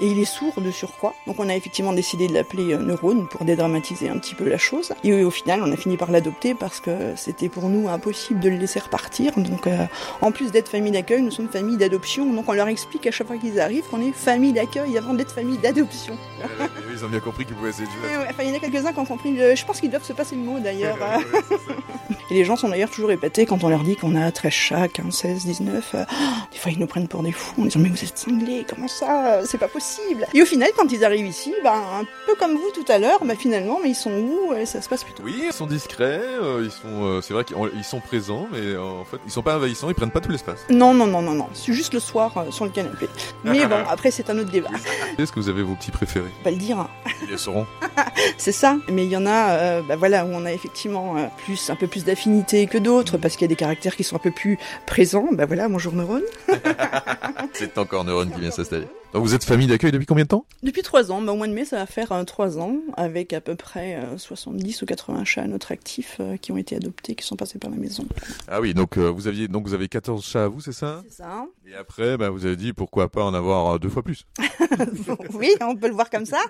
et 0.00 0.06
il 0.06 0.18
est 0.18 0.24
sourd 0.24 0.60
de 0.60 0.70
surcroît. 0.70 1.14
Donc 1.26 1.36
on 1.38 1.48
a 1.48 1.54
effectivement 1.56 1.92
décidé 1.92 2.28
de 2.28 2.34
l'appeler 2.34 2.74
euh, 2.74 2.78
Neurone 2.78 3.26
pour 3.28 3.44
dédramatiser 3.44 4.08
un 4.08 4.18
petit 4.18 4.34
peu 4.34 4.48
la 4.48 4.58
chose. 4.58 4.92
Et 5.04 5.24
au 5.24 5.30
final, 5.30 5.62
on 5.64 5.72
a 5.72 5.76
fini 5.76 5.96
par 5.96 6.10
l'adopter 6.10 6.54
parce 6.54 6.80
que 6.80 7.14
c'était 7.16 7.48
pour 7.48 7.68
nous 7.68 7.88
impossible 7.88 8.40
de 8.40 8.48
le 8.48 8.56
laisser 8.56 8.80
repartir. 8.82 9.32
Donc 9.38 9.66
euh, 9.66 9.86
en 10.20 10.30
plus 10.32 10.50
d'être 10.52 10.68
famille 10.68 10.92
d'accueil, 10.92 11.22
nous 11.22 11.30
sommes 11.30 11.48
famille 11.48 11.76
d'adoption. 11.76 12.32
Donc 12.32 12.48
on 12.48 12.52
leur 12.52 12.68
explique 12.68 13.06
à 13.06 13.10
chaque 13.10 13.26
fois 13.26 13.36
qu'ils 13.36 13.60
arrivent 13.60 13.84
qu'on 13.90 14.00
est 14.00 14.12
famille 14.12 14.52
d'accueil 14.52 14.96
avant 14.98 15.14
d'être 15.14 15.32
famille 15.34 15.58
d'adoption. 15.58 16.16
Eux, 16.60 16.68
Ils 16.92 17.04
ont 17.04 17.08
bien 17.08 17.20
compris 17.20 17.44
qu'ils 17.46 17.56
pouvaient 17.56 17.70
essayer 17.70 17.86
de 17.86 17.90
Ouais, 18.06 18.14
jouer. 18.14 18.18
ouais, 18.18 18.26
Enfin, 18.30 18.42
il 18.44 18.48
y 18.50 18.52
en 18.52 18.56
a 18.56 18.58
quelques-uns 18.58 18.92
qui 18.92 18.98
ont 18.98 19.04
compris. 19.06 19.32
le- 19.32 19.54
Je 19.56 19.64
pense 19.64 19.80
qu'ils 19.80 19.90
doivent 19.90 20.04
se 20.04 20.12
passer 20.12 20.34
le 20.36 20.42
mot 20.42 20.58
d'ailleurs. 20.58 20.96
Ouais. 21.50 21.56
Et 22.30 22.34
les 22.34 22.44
gens 22.44 22.56
sont 22.56 22.68
d'ailleurs 22.68 22.88
toujours 22.90 23.10
épatés 23.10 23.44
quand 23.46 23.62
on 23.64 23.68
leur 23.68 23.82
dit 23.82 23.96
qu'on 23.96 24.14
a 24.16 24.30
13 24.32 24.52
chats, 24.52 24.88
15, 24.88 25.14
16, 25.14 25.44
19. 25.44 25.90
euh, 25.94 26.04
des 26.52 26.58
fois, 26.58 26.72
ils 26.72 26.78
nous 26.78 26.86
prennent 26.86 27.08
pour 27.08 27.22
des 27.22 27.32
fous 27.32 27.60
en 27.60 27.64
disant 27.64 27.80
Mais 27.80 27.88
vous 27.90 28.02
êtes 28.02 28.16
cinglés, 28.16 28.64
comment 28.68 28.88
ça 28.88 29.40
C'est 29.44 29.58
pas 29.58 29.68
possible? 29.68 30.26
Et 30.32 30.40
au 30.42 30.46
final, 30.46 30.70
quand 30.76 30.90
ils 30.92 31.04
arrivent 31.04 31.26
ici, 31.26 31.52
ben, 31.62 31.72
un 31.72 32.04
peu 32.26 32.34
comme 32.36 32.52
vous 32.52 32.70
tout 32.74 32.90
à 32.90 32.98
l'heure, 32.98 33.22
ben, 33.24 33.36
finalement, 33.36 33.78
mais 33.82 33.90
ils 33.90 33.94
sont 33.94 34.12
où 34.12 34.54
Et 34.54 34.64
ça 34.66 34.80
se 34.80 34.88
passe 34.88 35.04
plutôt. 35.04 35.22
Oui, 35.24 35.42
ils 35.46 35.52
sont 35.52 35.66
discrets, 35.66 36.22
euh, 36.42 36.62
ils 36.64 36.70
sont, 36.70 37.04
euh, 37.04 37.20
c'est 37.20 37.34
vrai 37.34 37.44
qu'ils 37.44 37.56
ils 37.76 37.84
sont 37.84 38.00
présents, 38.00 38.46
mais 38.50 38.58
euh, 38.62 39.00
en 39.00 39.04
fait, 39.04 39.18
ils 39.24 39.30
sont 39.30 39.42
pas 39.42 39.56
envahissants, 39.56 39.88
ils 39.88 39.94
prennent 39.94 40.10
pas 40.10 40.20
tout 40.20 40.30
l'espace. 40.30 40.64
Non, 40.70 40.94
non, 40.94 41.06
non, 41.06 41.22
non, 41.22 41.34
non. 41.34 41.48
C'est 41.54 41.72
juste 41.72 41.94
le 41.94 42.00
soir 42.00 42.36
euh, 42.36 42.50
sur 42.50 42.64
le 42.64 42.70
canapé. 42.70 43.08
Mais 43.44 43.66
bon, 43.68 43.84
après, 43.88 44.10
c'est 44.10 44.30
un 44.30 44.38
autre 44.38 44.50
débat. 44.50 44.70
Est-ce 45.18 45.32
que 45.32 45.40
vous 45.40 45.48
avez 45.48 45.62
vos 45.62 45.74
petits 45.74 45.90
préférés? 45.90 46.30
On 46.40 46.44
va 46.44 46.50
le 46.50 46.56
dire. 46.56 46.86
Ils 47.22 47.30
les 47.30 47.38
sauront. 47.38 47.66
C'est 48.38 48.52
ça. 48.52 48.76
Mais 48.90 49.04
il 49.04 49.10
y 49.10 49.16
en 49.16 49.26
a, 49.26 49.50
euh, 49.50 49.82
bah 49.86 49.96
voilà, 49.96 50.24
où 50.24 50.28
on 50.28 50.44
a 50.44 50.52
effectivement 50.52 51.16
euh, 51.16 51.26
plus, 51.44 51.70
un 51.70 51.76
peu 51.76 51.86
plus 51.86 52.04
d'affinité 52.04 52.66
que 52.66 52.78
d'autres, 52.78 53.18
parce 53.18 53.36
qu'il 53.36 53.42
y 53.42 53.46
a 53.46 53.48
des 53.48 53.56
caractères 53.56 53.96
qui 53.96 54.04
sont 54.04 54.16
un 54.16 54.20
peu 54.20 54.30
plus 54.30 54.58
présents. 54.86 55.28
Bah 55.32 55.46
voilà, 55.46 55.68
bonjour 55.68 55.92
Neurone. 55.92 56.22
C'est 57.52 57.76
encore 57.78 58.04
Neurone 58.04 58.30
qui 58.30 58.40
vient 58.40 58.50
s'installer. 58.50 58.86
Donc 59.12 59.24
vous 59.24 59.34
êtes 59.34 59.44
famille 59.44 59.66
d'accueil 59.66 59.92
depuis 59.92 60.06
combien 60.06 60.24
de 60.24 60.28
temps? 60.28 60.46
Depuis 60.62 60.80
trois 60.80 61.12
ans, 61.12 61.20
bah, 61.20 61.32
au 61.32 61.36
mois 61.36 61.46
de 61.46 61.52
mai, 61.52 61.66
ça 61.66 61.76
va 61.76 61.86
faire 61.86 62.12
euh, 62.12 62.24
trois 62.24 62.58
ans, 62.58 62.78
avec 62.96 63.34
à 63.34 63.42
peu 63.42 63.56
près 63.56 63.96
euh, 63.96 64.16
70 64.16 64.80
ou 64.80 64.86
80 64.86 65.24
chats 65.24 65.42
à 65.42 65.46
notre 65.46 65.70
actif 65.72 66.20
qui 66.40 66.50
ont 66.50 66.56
été 66.56 66.76
adoptés, 66.76 67.14
qui 67.14 67.24
sont 67.26 67.36
passés 67.36 67.58
par 67.58 67.70
la 67.70 67.76
maison. 67.76 68.06
Ah 68.48 68.60
oui, 68.60 68.72
donc 68.72 68.96
vous 68.96 69.26
aviez 69.28 69.48
donc 69.48 69.66
vous 69.66 69.74
avez 69.74 69.88
14 69.88 70.24
chats 70.24 70.44
à 70.44 70.48
vous, 70.48 70.60
c'est 70.60 70.72
ça? 70.72 71.02
C'est 71.08 71.16
ça. 71.22 71.46
Et 71.66 71.74
après, 71.74 72.16
bah, 72.16 72.30
vous 72.30 72.46
avez 72.46 72.56
dit 72.56 72.72
pourquoi 72.72 73.08
pas 73.08 73.22
en 73.22 73.34
avoir 73.34 73.78
deux 73.78 73.88
fois 73.88 74.02
plus. 74.02 74.26
oui, 75.34 75.50
on 75.60 75.76
peut 75.76 75.88
le 75.88 75.94
voir 75.94 76.10
comme 76.10 76.26
ça. 76.26 76.40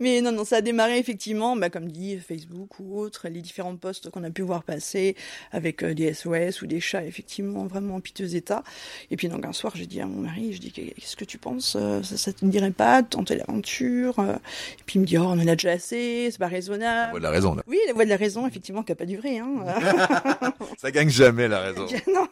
Mais 0.00 0.20
non, 0.20 0.32
non, 0.32 0.44
ça 0.44 0.56
a 0.56 0.60
démarré 0.60 0.79
effectivement, 0.88 1.56
bah, 1.56 1.70
comme 1.70 1.88
dit 1.88 2.18
Facebook 2.18 2.78
ou 2.80 2.98
autre, 2.98 3.28
les 3.28 3.40
différents 3.40 3.76
posts 3.76 4.10
qu'on 4.10 4.24
a 4.24 4.30
pu 4.30 4.42
voir 4.42 4.62
passer 4.62 5.16
avec 5.52 5.82
euh, 5.82 5.94
des 5.94 6.12
SOS 6.12 6.62
ou 6.62 6.66
des 6.66 6.80
chats 6.80 7.04
effectivement 7.04 7.66
vraiment 7.66 7.96
en 7.96 8.00
piteux 8.00 8.34
état. 8.34 8.62
Et 9.10 9.16
puis 9.16 9.28
donc 9.28 9.44
un 9.44 9.52
soir, 9.52 9.72
j'ai 9.76 9.86
dit 9.86 10.00
à 10.00 10.06
mon 10.06 10.22
mari, 10.22 10.52
je 10.52 10.60
dis 10.60 10.72
qu'est-ce 10.72 11.16
que 11.16 11.24
tu 11.24 11.38
penses 11.38 11.76
euh, 11.78 12.02
ça, 12.02 12.16
ça 12.16 12.32
te 12.32 12.44
dirait 12.44 12.70
pas 12.70 13.02
de 13.02 13.08
tenter 13.08 13.36
l'aventure 13.36 14.18
euh? 14.18 14.34
Et 14.34 14.82
puis 14.86 14.98
il 14.98 15.02
me 15.02 15.06
dit 15.06 15.18
oh 15.18 15.22
on 15.22 15.32
en 15.32 15.46
a 15.46 15.56
déjà 15.56 15.72
assez, 15.72 16.28
c'est 16.30 16.38
pas 16.38 16.48
raisonnable. 16.48 17.10
Voilà 17.12 17.28
la 17.28 17.34
raison 17.34 17.54
là. 17.54 17.62
Oui, 17.66 17.78
la 17.86 17.92
voix 17.92 18.04
de 18.04 18.10
la 18.10 18.16
raison, 18.16 18.46
effectivement, 18.46 18.82
qui 18.82 18.92
n'a 18.92 18.96
pas 18.96 19.06
duré. 19.06 19.38
Hein. 19.38 19.64
Ça 20.78 20.90
gagne 20.90 21.08
jamais 21.08 21.48
la 21.48 21.60
raison. 21.60 21.86
non. 22.12 22.26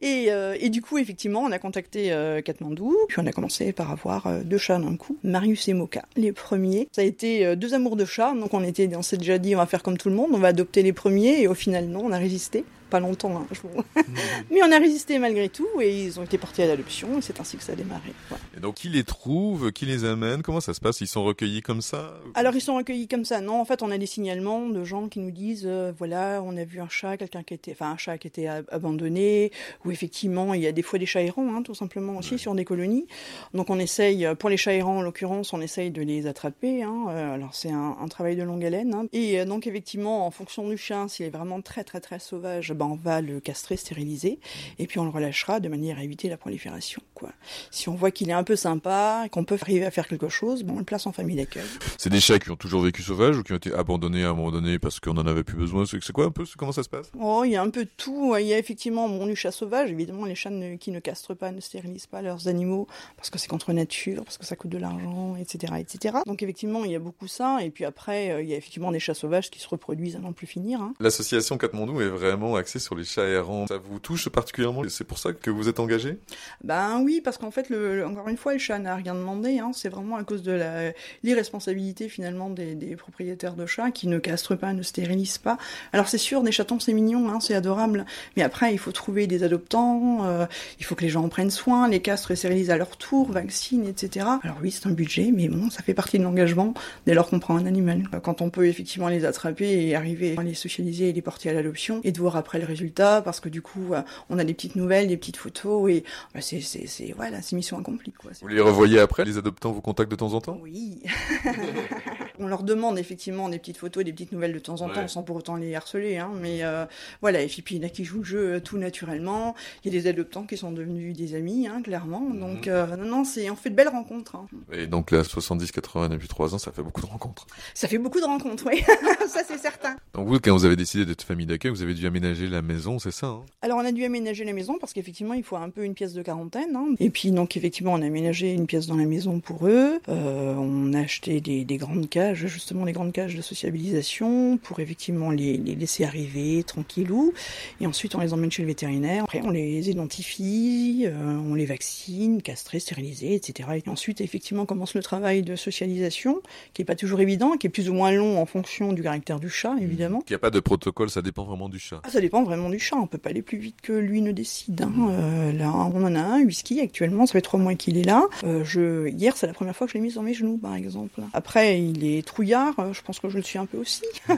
et, 0.00 0.26
euh, 0.30 0.56
et 0.60 0.68
du 0.70 0.82
coup, 0.82 0.98
effectivement, 0.98 1.40
on 1.40 1.52
a 1.52 1.58
contacté 1.58 2.12
euh, 2.12 2.42
Katmandou, 2.42 2.96
puis 3.08 3.18
on 3.20 3.26
a 3.26 3.32
commencé 3.32 3.72
par 3.72 3.90
avoir 3.90 4.30
deux 4.44 4.58
chats 4.58 4.78
d'un 4.78 4.96
coup, 4.96 5.18
Marius 5.22 5.68
et 5.68 5.74
Moka, 5.74 6.04
les 6.16 6.32
premiers. 6.32 6.88
Ça 6.92 7.02
a 7.02 7.04
été 7.04 7.27
euh, 7.44 7.56
deux 7.56 7.74
amours 7.74 7.96
de 7.96 8.04
chats, 8.04 8.34
donc 8.34 8.54
on 8.54 8.62
était, 8.62 8.88
on 8.96 9.02
s'est 9.02 9.16
déjà 9.16 9.38
dit, 9.38 9.54
on 9.54 9.58
va 9.58 9.66
faire 9.66 9.82
comme 9.82 9.98
tout 9.98 10.08
le 10.08 10.14
monde, 10.14 10.30
on 10.32 10.38
va 10.38 10.48
adopter 10.48 10.82
les 10.82 10.92
premiers, 10.92 11.42
et 11.42 11.48
au 11.48 11.54
final, 11.54 11.86
non, 11.86 12.02
on 12.04 12.12
a 12.12 12.18
résisté. 12.18 12.64
Pas 12.90 13.00
longtemps, 13.00 13.36
hein, 13.36 13.46
je 13.52 13.60
vous- 13.62 13.84
mais 14.50 14.62
on 14.62 14.72
a 14.72 14.78
résisté 14.78 15.18
malgré 15.18 15.48
tout, 15.48 15.68
et 15.80 16.04
ils 16.04 16.18
ont 16.18 16.22
été 16.24 16.38
portés 16.38 16.62
à 16.62 16.66
l'adoption, 16.66 17.18
et 17.18 17.22
c'est 17.22 17.38
ainsi 17.40 17.56
que 17.58 17.62
ça 17.62 17.72
a 17.72 17.76
démarré. 17.76 18.12
Voilà. 18.30 18.42
Et 18.56 18.60
donc 18.60 18.76
qui 18.76 18.88
les 18.88 19.04
trouve, 19.04 19.72
qui 19.72 19.84
les 19.84 20.04
amène, 20.04 20.42
comment 20.42 20.60
ça 20.60 20.72
se 20.74 20.80
passe? 20.80 21.00
Ils 21.00 21.06
sont 21.06 21.22
recueillis 21.24 21.60
comme 21.62 21.82
ça? 21.82 22.14
Alors 22.34 22.54
ils 22.54 22.60
sont 22.62 22.76
recueillis 22.76 23.08
comme 23.08 23.24
ça. 23.26 23.40
Non, 23.40 23.60
en 23.60 23.64
fait, 23.64 23.82
on 23.82 23.90
a 23.90 23.98
des 23.98 24.06
signalements 24.06 24.68
de 24.68 24.84
gens 24.84 25.08
qui 25.08 25.20
nous 25.20 25.30
disent, 25.30 25.64
euh, 25.66 25.92
voilà, 25.98 26.42
on 26.44 26.56
a 26.56 26.64
vu 26.64 26.80
un 26.80 26.88
chat, 26.88 27.16
quelqu'un 27.18 27.42
qui 27.42 27.54
était, 27.54 27.72
enfin 27.72 27.90
un 27.90 27.96
chat 27.98 28.16
qui 28.18 28.26
était 28.26 28.46
ab- 28.46 28.66
abandonné, 28.70 29.52
ou 29.84 29.90
effectivement, 29.90 30.54
il 30.54 30.62
y 30.62 30.66
a 30.66 30.72
des 30.72 30.82
fois 30.82 30.98
des 30.98 31.06
chats 31.06 31.22
errants, 31.22 31.54
hein, 31.54 31.62
tout 31.62 31.74
simplement 31.74 32.16
aussi 32.16 32.38
sur 32.38 32.54
des 32.54 32.64
colonies. 32.64 33.06
Donc 33.54 33.68
on 33.70 33.78
essaye, 33.78 34.24
euh, 34.24 34.34
pour 34.34 34.48
les 34.48 34.56
chats 34.56 34.72
errants 34.72 34.98
en 34.98 35.02
l'occurrence, 35.02 35.52
on 35.52 35.60
essaye 35.60 35.90
de 35.90 36.00
les 36.02 36.26
attraper. 36.26 36.82
Hein. 36.82 37.06
Euh, 37.10 37.34
alors 37.34 37.54
c'est 37.54 37.70
un, 37.70 37.96
un 38.00 38.08
travail 38.08 38.36
de 38.36 38.42
longue 38.42 38.64
haleine. 38.64 38.94
hein. 38.94 39.06
Et 39.12 39.44
donc 39.44 39.66
effectivement, 39.66 40.26
en 40.26 40.30
fonction 40.30 40.66
du 40.68 40.76
chien, 40.78 41.08
s'il 41.08 41.26
est 41.26 41.30
vraiment 41.30 41.60
très 41.60 41.84
très 41.84 42.00
très 42.00 42.18
sauvage, 42.18 42.72
ben 42.78 42.86
on 42.86 42.96
va 42.96 43.20
le 43.20 43.40
castrer, 43.40 43.76
stériliser, 43.76 44.38
et 44.78 44.86
puis 44.86 44.98
on 44.98 45.04
le 45.04 45.10
relâchera 45.10 45.60
de 45.60 45.68
manière 45.68 45.98
à 45.98 46.04
éviter 46.04 46.28
la 46.28 46.36
prolifération. 46.36 47.02
Quoi. 47.14 47.30
Si 47.70 47.88
on 47.88 47.94
voit 47.94 48.10
qu'il 48.10 48.30
est 48.30 48.34
un 48.34 48.44
peu 48.44 48.56
sympa, 48.56 49.26
qu'on 49.30 49.44
peut 49.44 49.58
arriver 49.60 49.84
à 49.84 49.90
faire 49.90 50.06
quelque 50.08 50.28
chose, 50.28 50.64
on 50.68 50.78
le 50.78 50.84
place 50.84 51.06
en 51.06 51.12
famille 51.12 51.36
d'accueil. 51.36 51.64
C'est 51.98 52.10
des 52.10 52.20
chats 52.20 52.38
qui 52.38 52.50
ont 52.50 52.56
toujours 52.56 52.82
vécu 52.82 53.02
sauvages 53.02 53.36
ou 53.36 53.42
qui 53.42 53.52
ont 53.52 53.56
été 53.56 53.72
abandonnés 53.74 54.24
à 54.24 54.30
un 54.30 54.34
moment 54.34 54.50
donné 54.52 54.78
parce 54.78 55.00
qu'on 55.00 55.16
en 55.16 55.26
avait 55.26 55.44
plus 55.44 55.56
besoin? 55.56 55.84
C'est 55.86 56.12
quoi 56.12 56.26
un 56.26 56.30
peu 56.30 56.44
Comment 56.56 56.72
ça 56.72 56.82
se 56.82 56.88
passe? 56.88 57.10
Oh, 57.20 57.42
il 57.44 57.50
y 57.50 57.56
a 57.56 57.62
un 57.62 57.70
peu 57.70 57.84
de 57.84 57.90
tout. 57.96 58.34
Il 58.38 58.46
y 58.46 58.54
a 58.54 58.58
effectivement 58.58 59.08
bon, 59.08 59.26
du 59.26 59.34
chat 59.36 59.50
sauvage. 59.52 59.90
Évidemment, 59.90 60.24
les 60.24 60.34
chats 60.34 60.50
ne- 60.50 60.76
qui 60.76 60.90
ne 60.92 61.00
castrent 61.00 61.34
pas, 61.34 61.50
ne 61.50 61.60
stérilisent 61.60 62.06
pas 62.06 62.22
leurs 62.22 62.46
animaux 62.48 62.86
parce 63.16 63.30
que 63.30 63.38
c'est 63.38 63.48
contre 63.48 63.72
nature, 63.72 64.24
parce 64.24 64.38
que 64.38 64.46
ça 64.46 64.54
coûte 64.56 64.70
de 64.70 64.78
l'argent, 64.78 65.34
etc., 65.36 65.74
etc. 65.78 66.18
Donc 66.26 66.42
effectivement, 66.42 66.84
il 66.84 66.92
y 66.92 66.94
a 66.94 66.98
beaucoup 67.00 67.26
ça. 67.26 67.58
Et 67.62 67.70
puis 67.70 67.84
après, 67.84 68.30
euh, 68.30 68.42
il 68.42 68.48
y 68.48 68.54
a 68.54 68.56
effectivement 68.56 68.92
des 68.92 69.00
chats 69.00 69.14
sauvages 69.14 69.50
qui 69.50 69.58
se 69.60 69.68
reproduisent 69.68 70.16
à 70.16 70.20
n'en 70.20 70.32
plus 70.32 70.46
finir. 70.46 70.80
hein. 70.80 70.94
L'association 71.00 71.58
Katmandou 71.58 72.00
est 72.00 72.08
vraiment 72.08 72.56
sur 72.76 72.94
les 72.94 73.04
chats 73.04 73.26
errants. 73.26 73.66
Ça 73.66 73.78
vous 73.78 73.98
touche 73.98 74.28
particulièrement 74.28 74.82
C'est 74.88 75.04
pour 75.04 75.18
ça 75.18 75.32
que 75.32 75.50
vous 75.50 75.68
êtes 75.68 75.80
engagé? 75.80 76.18
Ben 76.62 77.00
oui, 77.02 77.22
parce 77.24 77.38
qu'en 77.38 77.50
fait, 77.50 77.72
encore 78.04 78.28
une 78.28 78.36
fois, 78.36 78.52
le 78.52 78.58
chat 78.58 78.78
n'a 78.78 78.94
rien 78.94 79.14
demandé. 79.14 79.58
Hein. 79.58 79.70
C'est 79.72 79.88
vraiment 79.88 80.16
à 80.16 80.24
cause 80.24 80.42
de 80.42 80.92
l'irresponsabilité 81.22 82.08
finalement 82.08 82.50
des, 82.50 82.96
propriétaires 82.96 83.54
de 83.54 83.66
chats 83.66 83.90
qui 83.90 84.08
ne 84.08 84.18
castrent 84.18 84.56
pas, 84.56 84.72
ne 84.72 84.82
stérilisent 84.82 85.38
pas. 85.38 85.58
Alors 85.92 86.08
c'est 86.08 86.18
sûr, 86.18 86.42
des 86.42 86.52
chatons 86.52 86.80
c'est 86.80 86.92
mignon, 86.92 87.28
hein, 87.28 87.40
c'est 87.40 87.54
adorable, 87.54 88.04
mais 88.36 88.42
après 88.42 88.72
il 88.72 88.78
faut 88.78 88.92
trouver 88.92 89.26
des 89.26 89.42
adoptants, 89.42 90.26
euh, 90.26 90.46
il 90.78 90.84
faut 90.84 90.94
que 90.94 91.02
les 91.02 91.08
gens 91.08 91.24
en 91.24 91.28
prennent 91.28 91.50
soin, 91.50 91.88
les 91.88 92.00
castres 92.00 92.30
et 92.30 92.36
stérilisent 92.36 92.70
à 92.70 92.76
leur 92.76 92.96
tour, 92.96 93.30
vaccinent, 93.30 93.86
etc. 93.86 94.26
Alors 94.42 94.58
oui, 94.62 94.70
c'est 94.70 94.86
un 94.86 94.92
budget, 94.92 95.30
mais 95.32 95.48
bon, 95.48 95.70
ça 95.70 95.82
fait 95.82 95.94
partie 95.94 96.18
de 96.18 96.24
l'engagement 96.24 96.74
dès 97.06 97.14
lors 97.14 97.28
qu'on 97.28 97.38
prend 97.38 97.56
un 97.56 97.66
animal. 97.66 98.04
Quand 98.22 98.42
on 98.42 98.50
peut 98.50 98.66
effectivement 98.66 99.08
les 99.08 99.24
attraper 99.24 99.86
et 99.86 99.94
arriver 99.94 100.34
à 100.36 100.42
les 100.42 100.54
socialiser 100.54 101.10
et 101.10 101.12
les 101.12 101.22
porter 101.22 101.50
à 101.50 101.52
l'adoption, 101.52 102.00
et 102.04 102.12
de 102.12 102.18
voir 102.18 102.36
après 102.36 102.57
le 102.60 102.66
résultat, 102.66 103.22
parce 103.22 103.40
que 103.40 103.48
du 103.48 103.62
coup, 103.62 103.94
euh, 103.94 104.02
on 104.30 104.38
a 104.38 104.44
des 104.44 104.54
petites 104.54 104.76
nouvelles, 104.76 105.08
des 105.08 105.16
petites 105.16 105.36
photos, 105.36 105.90
et 105.90 106.04
bah, 106.34 106.40
c'est, 106.40 106.60
c'est, 106.60 106.86
c'est, 106.86 107.12
voilà, 107.16 107.42
c'est 107.42 107.56
mission 107.56 107.78
accomplie, 107.78 108.12
quoi. 108.12 108.30
Vous 108.40 108.48
les 108.48 108.60
revoyez 108.60 109.00
après 109.00 109.24
Les 109.24 109.38
adoptants 109.38 109.72
vous 109.72 109.80
contactent 109.80 110.10
de 110.10 110.16
temps 110.16 110.34
en 110.34 110.40
temps? 110.40 110.58
Oui. 110.62 111.02
on 112.38 112.46
leur 112.46 112.62
demande 112.62 112.98
effectivement 112.98 113.48
des 113.48 113.58
petites 113.58 113.76
photos, 113.76 114.04
des 114.04 114.12
petites 114.12 114.32
nouvelles 114.32 114.52
de 114.52 114.58
temps 114.58 114.80
en 114.82 114.88
temps, 114.88 115.00
Ouais. 115.02 115.08
sans 115.08 115.22
pour 115.22 115.36
autant 115.36 115.56
les 115.56 115.74
harceler. 115.74 116.16
Hein, 116.18 116.30
mais 116.40 116.62
euh, 116.62 116.84
voilà, 117.20 117.42
et 117.42 117.46
puis 117.46 117.76
il 117.76 117.82
y 117.82 117.84
en 117.84 117.86
a 117.86 117.90
qui 117.90 118.04
jouent 118.04 118.18
le 118.18 118.24
jeu 118.24 118.54
euh, 118.54 118.60
tout 118.60 118.78
naturellement. 118.78 119.54
Il 119.84 119.92
y 119.92 119.96
a 119.96 120.00
des 120.00 120.08
adoptants 120.08 120.44
qui 120.44 120.56
sont 120.56 120.72
devenus 120.72 121.16
des 121.16 121.34
amis, 121.34 121.66
hein, 121.68 121.82
clairement. 121.82 122.20
Donc 122.30 122.66
Mhm. 122.66 122.72
euh, 122.72 122.96
non, 122.96 123.04
non, 123.04 123.24
c'est 123.24 123.50
on 123.50 123.56
fait 123.56 123.70
de 123.70 123.74
belles 123.74 123.88
rencontres. 123.88 124.36
hein. 124.36 124.46
Et 124.72 124.86
donc 124.86 125.10
là, 125.10 125.22
70-80 125.22 126.08
depuis 126.08 126.28
3 126.28 126.54
ans, 126.54 126.58
ça 126.58 126.72
fait 126.72 126.82
beaucoup 126.82 127.00
de 127.00 127.06
rencontres. 127.06 127.46
Ça 127.74 127.88
fait 127.88 127.98
beaucoup 127.98 128.20
de 128.20 128.24
rencontres, 128.26 128.64
oui. 128.66 128.82
Ça 129.28 129.42
c'est 129.46 129.58
certain. 129.58 129.96
Donc 130.14 130.26
vous, 130.28 130.38
quand 130.40 130.52
vous 130.52 130.64
avez 130.64 130.76
décidé 130.76 131.04
d'être 131.04 131.22
famille 131.22 131.44
d'accueil, 131.46 131.70
vous 131.70 131.82
avez 131.82 131.92
dû 131.94 132.06
aménager 132.06 132.46
la 132.48 132.62
maison, 132.62 132.98
c'est 132.98 133.10
ça 133.10 133.26
hein? 133.26 133.42
Alors 133.62 133.78
on 133.78 133.84
a 133.84 133.92
dû 133.92 134.04
aménager 134.04 134.44
la 134.44 134.52
maison 134.54 134.76
parce 134.80 134.92
qu'effectivement 134.94 135.34
il 135.34 135.42
faut 135.42 135.56
un 135.56 135.68
peu 135.70 135.84
une 135.84 135.94
pièce 135.94 136.14
de 136.14 136.22
quarantaine. 136.22 136.74
Hein. 136.76 136.94
Et 136.98 137.10
puis 137.10 137.30
donc 137.30 137.56
effectivement 137.56 137.92
on 137.92 138.00
a 138.02 138.06
aménagé 138.06 138.52
une 138.52 138.66
pièce 138.66 138.86
dans 138.86 138.96
la 138.96 139.04
maison 139.04 139.40
pour 139.40 139.66
eux. 139.68 140.00
Euh, 140.08 140.54
on 140.54 140.94
a 140.94 141.00
acheté 141.00 141.40
des, 141.40 141.64
des, 141.64 141.76
grandes 141.76 142.08
justement 142.34 142.84
des 142.84 142.92
grandes 142.92 143.12
cages 143.12 143.36
de 143.36 143.42
sociabilisation 143.42 144.58
pour 144.58 144.80
effectivement 144.80 145.30
les, 145.30 145.56
les, 145.56 145.74
laisser 145.74 146.04
arriver 146.04 146.62
tranquillou. 146.62 147.32
Et 147.80 147.86
ensuite 147.86 148.14
on 148.14 148.20
les 148.20 148.32
emmène 148.32 148.50
chez 148.50 148.62
le 148.62 148.68
vétérinaire. 148.68 149.24
Après 149.24 149.40
on 149.42 149.50
les 149.50 149.90
identifie, 149.90 151.04
euh, 151.06 151.38
on 151.48 151.54
les 151.54 151.66
vaccine, 151.66 152.42
castrés, 152.42 152.80
stérilisés, 152.80 153.34
etc. 153.34 153.68
Et 153.84 153.88
ensuite 153.88 154.20
effectivement 154.20 154.66
commence 154.66 154.94
le 154.94 155.02
travail 155.02 155.42
de 155.42 155.56
socialisation 155.56 156.40
qui 156.74 156.82
est 156.82 156.84
pas 156.84 156.96
toujours 156.96 157.20
évident, 157.20 157.56
qui 157.56 157.66
est 157.66 157.70
plus 157.70 157.88
ou 157.88 157.94
moins 157.94 158.12
long 158.12 158.40
en 158.40 158.46
fonction 158.46 158.92
du 158.92 159.02
caractère 159.02 159.40
du 159.40 159.48
chat 159.48 159.74
évidemment. 159.80 160.22
Il 160.28 160.32
n'y 160.32 160.36
a 160.36 160.40
pas 160.40 160.50
de 160.50 160.60
protocole, 160.60 161.10
ça 161.10 161.22
dépend 161.22 161.44
vraiment 161.44 161.68
du 161.68 161.78
chat. 161.78 162.00
Ah, 162.04 162.10
ça 162.10 162.20
dépend 162.20 162.42
vraiment 162.42 162.70
du 162.70 162.78
chat. 162.78 162.96
On 162.96 163.06
peut 163.06 163.18
pas 163.18 163.30
aller 163.30 163.42
plus 163.42 163.58
vite 163.58 163.80
que 163.82 163.92
lui 163.92 164.20
ne 164.22 164.32
décide. 164.32 164.82
Hein. 164.82 164.92
Euh, 165.10 165.52
là, 165.52 165.72
on 165.72 166.04
en 166.04 166.14
a 166.14 166.20
un, 166.20 166.42
whisky 166.42 166.80
actuellement. 166.80 167.26
Ça 167.26 167.32
fait 167.32 167.40
trois 167.40 167.58
mois 167.58 167.74
qu'il 167.74 167.96
est 167.98 168.04
là. 168.04 168.24
Euh, 168.44 168.64
je... 168.64 169.08
Hier, 169.08 169.36
c'est 169.36 169.46
la 169.46 169.52
première 169.52 169.74
fois 169.74 169.86
que 169.86 169.92
je 169.92 169.98
l'ai 169.98 170.02
mis 170.02 170.10
sur 170.10 170.22
mes 170.22 170.34
genoux, 170.34 170.58
par 170.58 170.74
exemple. 170.74 171.20
Après, 171.32 171.80
il 171.80 172.04
est 172.04 172.17
trouillard. 172.22 172.78
Euh, 172.78 172.92
je 172.92 173.02
pense 173.02 173.18
que 173.20 173.28
je 173.28 173.36
le 173.36 173.42
suis 173.42 173.58
un 173.58 173.66
peu 173.66 173.78
aussi. 173.78 174.02
en 174.28 174.34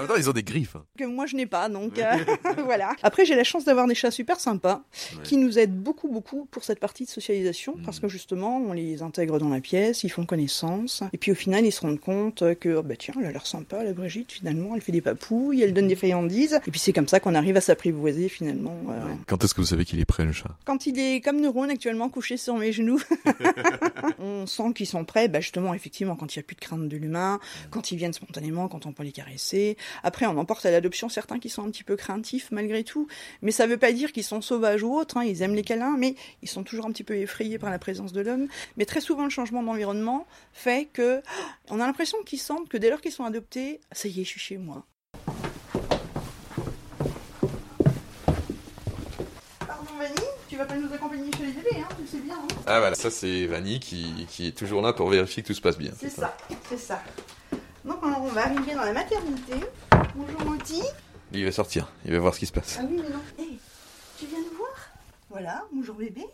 même 0.00 0.06
temps, 0.08 0.14
ils 0.16 0.28
ont 0.28 0.32
des 0.32 0.42
griffes. 0.42 0.76
hein. 0.76 0.84
que 0.98 1.04
moi, 1.04 1.26
je 1.26 1.36
n'ai 1.36 1.46
pas. 1.46 1.68
Donc 1.68 1.98
euh, 1.98 2.04
voilà. 2.64 2.94
Après, 3.02 3.24
j'ai 3.24 3.34
la 3.34 3.44
chance 3.44 3.64
d'avoir 3.64 3.86
des 3.86 3.94
chats 3.94 4.10
super 4.10 4.38
sympas 4.40 4.82
Ouais. 5.16 5.22
qui 5.24 5.36
nous 5.36 5.58
aident 5.58 5.74
beaucoup, 5.76 6.08
beaucoup 6.08 6.46
pour 6.50 6.62
cette 6.64 6.78
partie 6.80 7.04
de 7.04 7.10
socialisation 7.10 7.76
parce 7.84 7.98
que 8.00 8.08
justement, 8.08 8.58
on 8.58 8.72
les 8.72 9.02
intègre 9.02 9.38
dans 9.38 9.48
la 9.48 9.60
pièce, 9.60 10.04
ils 10.04 10.08
font 10.08 10.24
connaissance. 10.26 11.02
Et 11.12 11.18
puis 11.18 11.32
au 11.32 11.34
final, 11.34 11.64
ils 11.64 11.72
se 11.72 11.80
rendent 11.80 11.98
compte 12.00 12.42
que, 12.60 12.76
oh, 12.76 12.82
bah 12.82 12.94
tiens, 12.96 13.14
elle 13.18 13.26
a 13.26 13.32
l'air 13.32 13.46
sympa, 13.46 13.82
la 13.82 13.92
Brigitte, 13.92 14.30
finalement, 14.32 14.74
elle 14.74 14.80
fait 14.82 14.92
des 14.92 15.00
papouilles, 15.00 15.62
elle 15.62 15.72
donne 15.72 15.88
des 15.88 15.96
friandises. 15.96 16.60
Et 16.66 16.70
puis 16.70 16.78
c'est 16.80 16.92
comme 16.92 17.08
ça 17.08 17.18
qu'on 17.20 17.34
arrive 17.34 17.56
à 17.56 17.60
s'apprivoiser 17.60 18.28
finalement. 18.28 18.76
euh, 18.90 19.00
Quand 19.26 19.42
est-ce 19.42 19.54
que 19.54 19.60
vous 19.60 19.66
savez 19.66 19.84
qu'il 19.84 19.98
est 20.00 20.04
prêt, 20.04 20.24
le 20.24 20.32
chat? 20.32 20.50
Quand 20.64 20.86
il 20.86 20.98
est 20.98 21.20
comme 21.20 21.40
Neurone 21.40 21.70
actuellement 21.70 22.08
couché 22.08 22.36
sur 22.36 22.56
mes 22.56 22.72
genoux, 22.72 23.00
on 24.18 24.39
sent 24.46 24.72
qu'ils 24.74 24.86
sont 24.86 25.04
prêts, 25.04 25.28
bah 25.28 25.40
justement, 25.40 25.74
effectivement, 25.74 26.16
quand 26.16 26.34
il 26.34 26.38
n'y 26.38 26.40
a 26.40 26.44
plus 26.44 26.56
de 26.56 26.60
crainte 26.60 26.88
de 26.88 26.96
l'humain, 26.96 27.40
quand 27.70 27.92
ils 27.92 27.96
viennent 27.96 28.12
spontanément, 28.12 28.68
quand 28.68 28.86
on 28.86 28.92
peut 28.92 29.02
les 29.02 29.12
caresser. 29.12 29.76
Après, 30.02 30.26
on 30.26 30.36
emporte 30.38 30.66
à 30.66 30.70
l'adoption 30.70 31.08
certains 31.08 31.38
qui 31.38 31.48
sont 31.48 31.64
un 31.64 31.70
petit 31.70 31.84
peu 31.84 31.96
craintifs 31.96 32.50
malgré 32.50 32.84
tout, 32.84 33.08
mais 33.42 33.50
ça 33.50 33.66
veut 33.66 33.76
pas 33.76 33.92
dire 33.92 34.12
qu'ils 34.12 34.24
sont 34.24 34.40
sauvages 34.40 34.82
ou 34.82 34.94
autres, 34.94 35.16
hein, 35.16 35.24
ils 35.24 35.42
aiment 35.42 35.54
les 35.54 35.62
câlins, 35.62 35.96
mais 35.98 36.14
ils 36.42 36.48
sont 36.48 36.62
toujours 36.62 36.86
un 36.86 36.92
petit 36.92 37.04
peu 37.04 37.16
effrayés 37.16 37.58
par 37.58 37.70
la 37.70 37.78
présence 37.78 38.12
de 38.12 38.20
l'homme. 38.20 38.48
Mais 38.76 38.84
très 38.84 39.00
souvent, 39.00 39.24
le 39.24 39.30
changement 39.30 39.62
d'environnement 39.62 40.26
fait 40.52 40.88
que 40.92 41.22
on 41.70 41.80
a 41.80 41.86
l'impression 41.86 42.18
qu'ils 42.24 42.40
sentent 42.40 42.68
que 42.68 42.76
dès 42.76 42.90
lors 42.90 43.00
qu'ils 43.00 43.12
sont 43.12 43.24
adoptés, 43.24 43.80
ça 43.92 44.08
y 44.08 44.20
est, 44.20 44.24
je 44.24 44.30
suis 44.30 44.40
chez 44.40 44.58
moi. 44.58 44.84
Pas 50.68 50.76
nous 50.76 50.92
accompagner 50.92 51.32
chez 51.32 51.46
les 51.46 51.52
bébés, 51.52 51.78
hein, 51.80 51.88
tu 51.98 52.06
sais 52.06 52.18
bien. 52.22 52.34
Hein 52.34 52.46
Ah 52.66 52.80
voilà, 52.80 52.94
ça 52.94 53.10
c'est 53.10 53.46
Vanny 53.46 53.80
qui, 53.80 54.26
qui 54.28 54.48
est 54.48 54.52
toujours 54.56 54.82
là 54.82 54.92
pour 54.92 55.08
vérifier 55.08 55.42
que 55.42 55.48
tout 55.48 55.54
se 55.54 55.60
passe 55.60 55.78
bien. 55.78 55.90
C'est 55.98 56.10
ça, 56.10 56.36
c'est 56.68 56.76
ça. 56.76 57.02
Donc 57.84 57.98
on 58.02 58.26
va 58.28 58.42
arriver 58.42 58.74
dans 58.74 58.84
la 58.84 58.92
maternité. 58.92 59.54
Bonjour 60.14 60.44
Moti. 60.44 60.82
Il 61.32 61.46
va 61.46 61.50
sortir, 61.52 61.90
il 62.04 62.12
va 62.12 62.18
voir 62.18 62.34
ce 62.34 62.40
qui 62.40 62.46
se 62.46 62.52
passe. 62.52 62.76
Ah 62.78 62.84
oui 62.88 63.00
mais 63.02 63.08
non. 63.08 63.20
Hé, 63.38 63.58
tu 64.18 64.26
viens 64.26 64.38
nous 64.38 64.58
voir? 64.58 64.70
Voilà, 65.30 65.64
bonjour 65.72 65.96
bébé. 65.96 66.26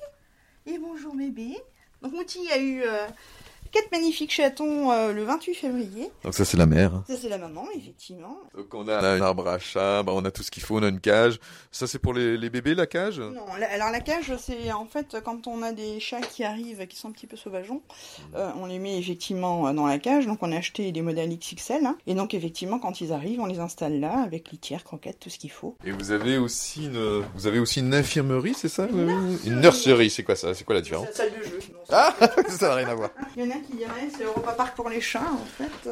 Et 0.67 0.77
bonjour 0.79 1.15
bébé. 1.15 1.57
Donc 2.03 2.13
Moti 2.13 2.51
a 2.51 2.59
eu 2.59 2.83
euh, 2.83 3.07
quatre 3.71 3.91
magnifiques 3.93 4.33
chatons 4.33 4.91
euh, 4.93 5.13
le 5.13 5.25
28 5.25 5.55
février. 5.55 6.11
Donc 6.25 6.35
ça 6.35 6.45
c'est 6.45 6.57
la 6.57 6.67
mère. 6.67 7.03
Ça 7.09 7.15
c'est 7.21 7.29
la 7.29 7.39
maman, 7.39 7.65
effectivement. 7.77 8.39
Donc 8.57 8.73
on 8.75 8.87
a 8.89 8.99
un 8.99 9.21
arbre 9.21 9.49
à 9.49 9.59
chat, 9.59 10.03
bah, 10.03 10.13
on 10.15 10.25
a 10.25 10.31
tout 10.31 10.43
ce 10.43 10.51
qu'il 10.51 10.63
faut, 10.63 10.79
on 10.79 10.83
a 10.83 10.89
une 10.89 11.01
cage. 11.01 11.39
Ça 11.73 11.87
c'est 11.87 11.99
pour 11.99 12.15
les, 12.15 12.37
les 12.37 12.51
bébés 12.51 12.75
la 12.75 12.87
cage? 12.87 13.19
Non, 13.21 13.45
la- 13.59 13.71
alors 13.73 13.91
la 13.91 14.01
cage, 14.01 14.33
c'est 14.39 14.73
en 14.73 14.87
fait 14.87 15.17
quand 15.25 15.47
on 15.47 15.63
a 15.63 15.73
des 15.73 16.01
chats 16.01 16.21
qui 16.21 16.45
arrivent, 16.45 16.87
qui 16.87 16.97
sont 16.97 17.09
un 17.09 17.13
petit 17.13 17.27
peu 17.27 17.37
sauvageons, 17.37 17.83
euh, 18.35 18.51
on 18.61 18.67
les 18.67 18.79
met 18.79 18.99
effectivement 18.99 19.69
euh, 19.69 19.73
dans 19.73 19.87
la 19.87 19.99
cage. 19.99 20.27
Donc 20.27 20.39
on 20.43 20.53
a 20.53 20.57
acheté 20.57 20.93
des 20.93 21.03
modèles 21.03 21.37
XXL. 21.37 21.85
hein. 21.87 21.97
et 22.07 22.15
donc 22.15 22.35
effectivement, 22.35 22.79
quand 22.79 23.01
ils 23.01 23.13
arrivent, 23.13 23.41
on 23.41 23.47
les 23.47 23.59
installe 23.59 24.01
là 24.01 24.23
avec 24.25 24.51
litière, 24.51 24.85
croquettes, 24.85 25.19
tout 25.21 25.31
ce 25.31 25.39
qu'il 25.39 25.51
faut. 25.51 25.77
Et 25.85 25.91
vous 25.93 26.11
avez 26.13 26.39
aussi 26.39 26.87
une, 26.87 27.25
vous 27.35 27.47
avez 27.47 27.59
aussi 27.59 27.81
une 27.81 27.95
infirmerie, 27.95 28.55
c'est 28.55 28.69
ça? 28.69 28.87
Une 28.91 29.07
nurserie. 29.61 29.67
Nurserie, 29.67 30.11
c'est 30.11 30.23
quoi 30.23 30.37
ça? 30.37 30.55
C'est 30.55 30.65
quoi 30.65 30.75
la 30.75 30.81
différence 30.81 31.07
C'est 31.13 31.25
la 31.25 31.31
salle 31.31 31.39
de 31.41 31.45
jeu. 31.45 31.59
Ah 31.91 32.15
Ça 32.49 32.69
n'a 32.69 32.75
rien 32.75 32.89
à 32.89 32.95
voir. 32.95 33.11
Il 33.37 33.45
y 33.45 33.47
en 33.47 33.51
a 33.51 33.59
qui 33.61 33.75
diraient 33.77 34.09
c'est 34.17 34.25
Europa 34.25 34.53
Park 34.53 34.77
pour 34.77 34.89
les 34.89 35.01
chats 35.01 35.21
en 35.21 35.45
fait. 35.45 35.91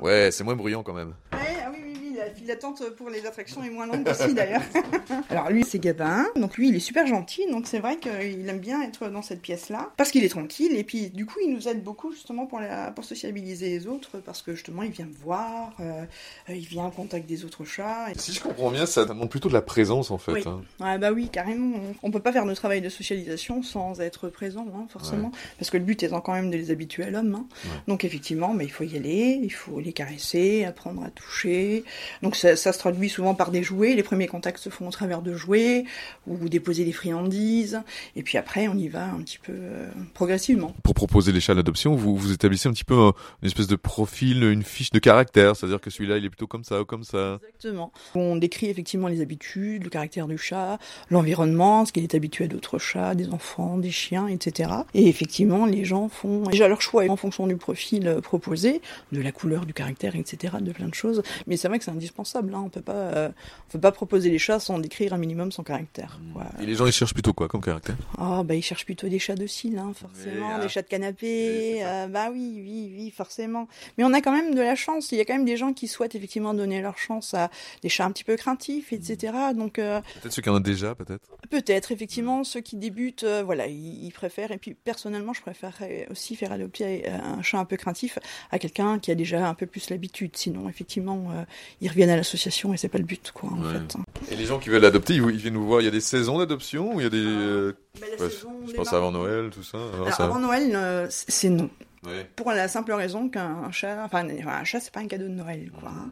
Ouais, 0.00 0.30
c'est 0.32 0.44
moins 0.44 0.56
bruyant 0.56 0.82
quand 0.82 0.94
même. 0.94 1.14
Ouais, 1.32 1.56
ah 1.64 1.70
oui, 1.72 1.78
oui, 1.84 1.98
oui, 2.00 2.19
la 2.30 2.36
file 2.36 2.46
d'attente 2.46 2.82
pour 2.96 3.10
les 3.10 3.26
attractions 3.26 3.62
est 3.64 3.70
moins 3.70 3.86
longue 3.86 4.06
aussi 4.08 4.34
d'ailleurs. 4.34 4.62
Alors 5.30 5.50
lui, 5.50 5.64
c'est 5.64 5.78
Gabin. 5.78 6.26
Donc 6.36 6.56
lui, 6.56 6.68
il 6.68 6.76
est 6.76 6.80
super 6.80 7.06
gentil. 7.06 7.46
Donc 7.50 7.66
c'est 7.66 7.78
vrai 7.80 7.96
qu'il 7.98 8.48
aime 8.48 8.58
bien 8.60 8.82
être 8.82 9.08
dans 9.08 9.22
cette 9.22 9.42
pièce-là. 9.42 9.90
Parce 9.96 10.10
qu'il 10.10 10.24
est 10.24 10.28
tranquille. 10.28 10.76
Et 10.76 10.84
puis 10.84 11.10
du 11.10 11.26
coup, 11.26 11.38
il 11.44 11.52
nous 11.52 11.68
aide 11.68 11.82
beaucoup 11.82 12.12
justement 12.12 12.46
pour, 12.46 12.60
la, 12.60 12.90
pour 12.92 13.04
sociabiliser 13.04 13.68
les 13.70 13.86
autres. 13.86 14.18
Parce 14.18 14.42
que 14.42 14.54
justement, 14.54 14.82
il 14.82 14.90
vient 14.90 15.06
me 15.06 15.14
voir. 15.24 15.72
euh, 15.80 16.04
il 16.48 16.66
vient 16.66 16.84
en 16.84 16.90
contact 16.90 17.26
des 17.28 17.44
autres 17.44 17.64
chats. 17.64 18.10
Et- 18.14 18.18
Si 18.18 18.32
je 18.32 18.40
comprends 18.40 18.70
bien, 18.70 18.86
ça 18.86 19.04
demande 19.04 19.28
plutôt 19.30 19.48
de 19.48 19.54
la 19.54 19.62
présence 19.62 20.10
en 20.10 20.18
fait. 20.18 20.32
Oui. 20.32 20.42
hein. 20.46 20.62
Ah 20.80 20.98
bah 20.98 21.12
oui, 21.12 21.28
carrément. 21.28 21.78
On 22.02 22.10
peut 22.10 22.20
pas 22.20 22.32
faire 22.32 22.46
de 22.46 22.54
travail 22.54 22.80
de 22.80 22.88
socialisation 22.88 23.62
sans 23.62 24.00
être 24.00 24.28
présent, 24.28 24.66
hein, 24.74 24.86
forcément. 24.88 25.32
Parce 25.58 25.70
que 25.70 25.76
le 25.78 25.84
but 25.84 26.02
étant 26.02 26.20
quand 26.20 26.32
même 26.34 26.50
de 26.50 26.56
les 26.56 26.70
habituer 26.70 27.04
à 27.04 27.10
l'homme. 27.10 27.34
hein. 27.34 27.46
Ouais. 27.64 27.70
Donc 27.88 28.04
effectivement, 28.04 28.54
bah, 28.54 28.62
il 28.64 28.70
faut 28.70 28.84
y 28.84 28.96
aller, 28.96 29.40
il 29.42 29.50
faut 29.52 29.80
les 29.80 29.92
caresser, 29.92 30.64
apprendre 30.64 31.02
à 31.04 31.10
toucher. 31.10 31.84
Donc 32.22 32.36
ça, 32.36 32.56
ça 32.56 32.72
se 32.72 32.78
traduit 32.78 33.08
souvent 33.08 33.34
par 33.34 33.50
des 33.50 33.62
jouets. 33.62 33.94
Les 33.94 34.02
premiers 34.02 34.26
contacts 34.26 34.58
se 34.58 34.68
font 34.68 34.88
au 34.88 34.90
travers 34.90 35.22
de 35.22 35.34
jouets 35.34 35.84
ou 36.26 36.48
déposer 36.48 36.84
des 36.84 36.92
friandises. 36.92 37.80
Et 38.16 38.22
puis 38.22 38.36
après, 38.38 38.68
on 38.68 38.76
y 38.76 38.88
va 38.88 39.04
un 39.06 39.22
petit 39.22 39.38
peu 39.38 39.52
euh, 39.54 39.88
progressivement. 40.14 40.74
Pour 40.82 40.94
proposer 40.94 41.32
les 41.32 41.40
chats 41.40 41.52
à 41.52 41.56
l'adoption, 41.56 41.94
vous, 41.94 42.16
vous 42.16 42.32
établissez 42.32 42.68
un 42.68 42.72
petit 42.72 42.84
peu 42.84 42.94
un- 42.98 43.14
une 43.42 43.46
espèce 43.48 43.66
de 43.66 43.76
profil, 43.76 44.42
une 44.44 44.62
fiche 44.62 44.90
de 44.90 44.98
caractère, 44.98 45.56
c'est-à-dire 45.56 45.80
que 45.80 45.90
celui-là 45.90 46.18
il 46.18 46.24
est 46.24 46.30
plutôt 46.30 46.46
comme 46.46 46.64
ça 46.64 46.82
ou 46.82 46.84
comme 46.84 47.04
ça. 47.04 47.38
Exactement. 47.48 47.92
On 48.14 48.36
décrit 48.36 48.66
effectivement 48.68 49.08
les 49.08 49.20
habitudes, 49.20 49.84
le 49.84 49.90
caractère 49.90 50.26
du 50.26 50.38
chat, 50.38 50.78
l'environnement, 51.10 51.84
ce 51.84 51.92
qu'il 51.92 52.02
est 52.02 52.14
habitué 52.14 52.44
à 52.44 52.48
d'autres 52.48 52.78
chats, 52.78 53.14
des 53.14 53.30
enfants, 53.30 53.76
des 53.78 53.90
chiens, 53.90 54.26
etc. 54.28 54.70
Et 54.94 55.08
effectivement, 55.08 55.66
les 55.66 55.84
gens 55.84 56.08
font 56.08 56.42
déjà 56.44 56.68
leur 56.68 56.80
choix 56.82 57.04
en 57.08 57.16
fonction 57.16 57.46
du 57.46 57.56
profil 57.56 58.06
euh, 58.06 58.20
proposé, 58.20 58.80
de 59.12 59.20
la 59.20 59.32
couleur, 59.32 59.66
du 59.66 59.74
caractère, 59.74 60.16
etc., 60.16 60.54
de 60.60 60.72
plein 60.72 60.88
de 60.88 60.94
choses. 60.94 61.22
Mais 61.46 61.56
c'est 61.56 61.68
vrai 61.68 61.78
que 61.78 61.84
c'est 61.84 61.90
indispensable. 62.10 62.54
Hein. 62.54 62.62
On 62.66 62.68
peut 62.68 62.80
pas, 62.82 62.92
euh, 62.92 63.28
on 63.68 63.72
peut 63.72 63.80
pas 63.80 63.92
proposer 63.92 64.30
les 64.30 64.38
chats 64.38 64.60
sans 64.60 64.78
décrire 64.78 65.12
un 65.14 65.18
minimum 65.18 65.52
son 65.52 65.62
caractère. 65.62 66.20
quoi. 66.32 66.44
Et 66.60 66.66
les 66.66 66.74
gens 66.74 66.86
ils 66.86 66.92
cherchent 66.92 67.14
plutôt 67.14 67.32
quoi 67.32 67.48
comme 67.48 67.60
caractère? 67.60 67.96
Ah 68.18 68.42
bah 68.44 68.54
ils 68.54 68.62
cherchent 68.62 68.84
plutôt 68.84 69.08
des 69.08 69.18
chats 69.18 69.34
dociles, 69.34 69.78
hein, 69.78 69.92
forcément, 69.94 70.48
Mais, 70.48 70.54
ah. 70.56 70.60
des 70.60 70.68
chats 70.68 70.82
de 70.82 70.88
canapé. 70.88 71.80
euh, 71.84 72.06
bah 72.08 72.28
oui, 72.32 72.60
oui, 72.62 72.92
oui, 72.96 73.10
forcément. 73.10 73.68
Mais 73.96 74.04
on 74.04 74.12
a 74.12 74.20
quand 74.20 74.32
même 74.32 74.54
de 74.54 74.60
la 74.60 74.74
chance. 74.74 75.12
Il 75.12 75.18
y 75.18 75.20
a 75.20 75.24
quand 75.24 75.34
même 75.34 75.44
des 75.44 75.56
gens 75.56 75.72
qui 75.72 75.88
souhaitent 75.88 76.14
effectivement 76.14 76.54
donner 76.54 76.82
leur 76.82 76.98
chance 76.98 77.34
à 77.34 77.50
des 77.82 77.88
chats 77.88 78.04
un 78.04 78.10
petit 78.10 78.24
peu 78.24 78.36
craintifs, 78.36 78.92
etc. 78.92 79.32
Donc 79.56 79.78
euh, 79.78 80.00
Peut-être 80.20 80.32
ceux 80.34 80.42
qui 80.42 80.48
en 80.50 80.56
ont 80.56 80.60
déjà, 80.60 80.94
peut-être. 80.94 81.28
peut-être 81.50 81.92
effectivement 81.92 82.44
ceux 82.44 82.60
qui 82.60 82.76
débutent, 82.76 83.24
euh, 83.24 83.42
voilà, 83.44 83.66
ils, 83.66 84.04
ils 84.04 84.12
préfèrent. 84.12 84.50
Et 84.52 84.58
puis 84.58 84.74
personnellement, 84.74 85.32
je 85.32 85.40
préférerais 85.42 86.06
aussi 86.10 86.36
faire 86.36 86.52
adopter 86.52 87.08
un 87.08 87.42
chat 87.42 87.58
un 87.58 87.64
peu 87.64 87.76
craintif 87.76 88.18
à 88.50 88.58
quelqu'un 88.58 88.98
qui 88.98 89.10
a 89.10 89.14
déjà 89.14 89.48
un 89.48 89.54
peu 89.54 89.66
plus 89.66 89.90
l'habitude. 89.90 90.36
Sinon, 90.36 90.68
effectivement, 90.68 91.28
euh, 91.32 91.44
ils 91.80 91.90
reviennent 92.02 92.14
à 92.14 92.16
l'association 92.16 92.72
et 92.72 92.76
c'est 92.76 92.88
pas 92.88 92.98
le 92.98 93.04
but, 93.04 93.30
quoi, 93.32 93.50
en 93.50 93.62
Ouais. 93.62 93.72
fait. 93.74 94.32
Et 94.32 94.36
les 94.36 94.44
gens 94.46 94.58
qui 94.58 94.68
veulent 94.70 94.84
adopter, 94.84 95.14
ils, 95.14 95.22
ils 95.22 95.36
viennent 95.36 95.54
nous 95.54 95.66
voir. 95.66 95.80
Il 95.80 95.84
y 95.84 95.88
a 95.88 95.90
des 95.90 96.00
saisons 96.00 96.38
d'adoption 96.38 96.94
ou 96.94 97.00
il 97.00 97.04
y 97.04 97.06
a 97.06 97.10
des. 97.10 97.18
euh, 97.24 97.72
Bah, 98.00 98.06
la 98.16 98.24
ouais, 98.24 98.30
saison 98.30 98.48
je 98.68 98.72
pense 98.72 98.92
avant 98.92 99.10
Noël, 99.12 99.50
tout 99.50 99.62
ça. 99.62 99.78
Alors, 99.94 100.12
ça- 100.12 100.24
avant 100.24 100.38
Noël, 100.38 100.70
euh, 100.74 101.06
c'est 101.10 101.50
non. 101.50 101.68
Ouais. 102.06 102.26
Pour 102.34 102.50
la 102.52 102.66
simple 102.66 102.92
raison 102.92 103.28
qu'un 103.28 103.70
chat, 103.72 104.02
enfin 104.04 104.26
un 104.26 104.64
chat, 104.64 104.80
c'est 104.80 104.90
pas 104.92 105.00
un 105.00 105.06
cadeau 105.06 105.24
de 105.24 105.34
Noël, 105.34 105.70
quoi. 105.78 105.90
hein. 105.90 106.10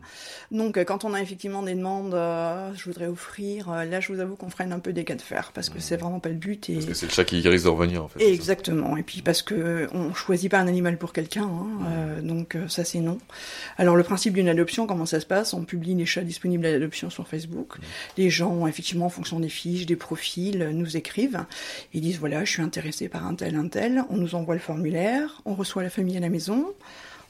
Donc 0.51 0.77
euh, 0.77 0.85
quand 0.85 1.05
on 1.07 1.15
a 1.15 1.23
effectivement 1.23 1.63
des 1.63 1.75
demandes, 1.75 2.13
euh, 2.13 2.71
je 2.77 2.85
voudrais 2.85 3.07
offrir, 3.07 3.71
euh, 3.73 3.85
là 3.87 3.99
je 4.01 4.13
vous 4.13 4.21
avoue 4.21 4.37
qu'on 4.37 4.51
freine 4.51 4.73
un 4.75 4.81
peu 4.81 4.93
des 4.93 5.05
cas 5.05 5.15
de 5.15 5.23
fer 5.23 5.51
parce 5.55 5.71
que 5.71 5.81
c'est 5.81 5.97
vraiment 5.97 6.21
pas 6.21 6.29
le 6.29 6.35
but 6.35 6.69
et 6.69 6.75
Parce 6.75 6.85
que 6.85 6.93
c'est 6.93 7.07
le 7.07 7.13
chat 7.13 7.25
qui 7.25 7.41
risque 7.49 7.65
de 7.65 7.71
revenir 7.71 8.05
en 8.05 8.09
fait. 8.09 8.23
Exactement. 8.23 8.99
Et 8.99 9.03
puis 9.03 9.23
parce 9.23 9.41
que 9.41 9.89
on 9.95 10.13
choisit 10.13 10.51
pas 10.51 10.59
un 10.59 10.67
animal 10.69 10.99
pour 10.99 11.15
quelqu'un, 11.15 11.45
hein, 11.45 11.67
euh, 11.87 12.21
donc 12.21 12.59
ça 12.69 12.85
c'est 12.85 13.01
non. 13.01 13.17
Alors 13.79 13.97
le 13.97 14.03
principe 14.03 14.35
d'une 14.35 14.51
adoption, 14.51 14.87
comment 14.87 15.07
ça 15.07 15.21
se 15.21 15.27
passe? 15.27 15.55
On 15.55 15.65
publie 15.65 15.95
les 15.95 16.05
chats 16.05 16.21
disponibles 16.21 16.67
à 16.67 16.71
l'adoption 16.73 17.09
sur 17.09 17.27
Facebook. 17.27 17.77
Les 18.19 18.29
gens, 18.29 18.67
effectivement, 18.67 19.07
en 19.07 19.11
fonction 19.11 19.41
des 19.41 19.49
fiches, 19.49 19.87
des 19.87 19.97
profils, 19.97 20.69
nous 20.75 20.99
écrivent. 20.99 21.47
Ils 21.95 22.03
disent 22.03 22.19
voilà, 22.19 22.45
je 22.45 22.51
suis 22.53 22.63
intéressé 22.63 23.09
par 23.09 23.27
un 23.27 23.35
tel, 23.35 23.57
un 23.57 23.69
tel. 23.69 24.05
On 24.11 24.19
nous 24.19 24.35
envoie 24.35 24.55
le 24.55 24.61
formulaire, 24.61 25.41
on 25.47 25.55
reçoit 25.55 25.78
la 25.83 25.91
famille 25.91 26.17
à 26.17 26.21
la 26.21 26.29
maison. 26.29 26.75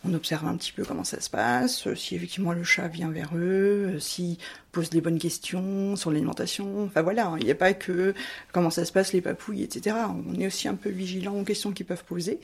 on 0.05 0.15
observe 0.15 0.47
un 0.47 0.57
petit 0.57 0.73
peu 0.73 0.85
comment 0.85 1.05
ça 1.05 1.21
se 1.21 1.31
passe, 1.31 1.93
si 1.95 2.15
effectivement 2.15 2.53
le 2.53 2.63
chat 2.63 2.89
vient 2.89 3.11
vers 3.11 3.31
eux, 3.35 3.97
si 3.99 4.39
pose 4.73 4.93
les 4.93 5.01
bonnes 5.01 5.19
questions 5.19 5.97
sur 5.97 6.11
l'alimentation. 6.11 6.85
Enfin 6.85 7.03
voilà, 7.03 7.35
il 7.41 7.45
n'y 7.45 7.51
a 7.51 7.55
pas 7.55 7.73
que 7.73 8.15
comment 8.53 8.71
ça 8.71 8.85
se 8.85 8.93
passe, 8.93 9.13
les 9.13 9.21
papouilles, 9.21 9.63
etc. 9.63 9.97
On 10.29 10.39
est 10.39 10.47
aussi 10.47 10.69
un 10.69 10.75
peu 10.75 10.91
vigilant 10.91 11.35
aux 11.39 11.45
questions 11.45 11.73
qu'ils 11.73 11.87
peuvent 11.87 12.05
poser. 12.05 12.39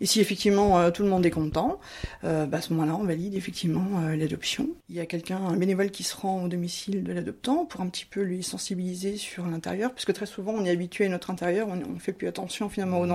Et 0.00 0.06
si 0.06 0.20
effectivement 0.20 0.78
euh, 0.78 0.90
tout 0.90 1.02
le 1.02 1.08
monde 1.08 1.26
est 1.26 1.30
content, 1.30 1.80
euh, 2.24 2.46
bah, 2.46 2.58
à 2.58 2.60
ce 2.60 2.72
moment-là, 2.72 2.96
on 2.96 3.04
valide 3.04 3.34
effectivement 3.34 3.86
euh, 4.02 4.16
l'adoption. 4.16 4.68
Il 4.88 4.96
y 4.96 5.00
a 5.00 5.06
quelqu'un, 5.06 5.38
un 5.38 5.56
bénévole 5.56 5.90
qui 5.90 6.04
se 6.04 6.16
rend 6.16 6.44
au 6.44 6.48
domicile 6.48 7.02
de 7.02 7.12
l'adoptant 7.12 7.64
pour 7.64 7.80
un 7.80 7.88
petit 7.88 8.06
peu 8.06 8.22
lui 8.22 8.42
sensibiliser 8.42 9.16
sur 9.16 9.46
l'intérieur, 9.46 9.92
puisque 9.92 10.12
très 10.12 10.26
souvent 10.26 10.52
on 10.52 10.64
est 10.64 10.70
habitué 10.70 11.06
à 11.06 11.08
notre 11.08 11.30
intérieur, 11.30 11.68
on 11.68 11.76
ne 11.76 11.98
fait 11.98 12.12
plus 12.12 12.28
attention 12.28 12.68
finalement 12.68 13.00
au 13.00 13.06
mmh. 13.06 13.10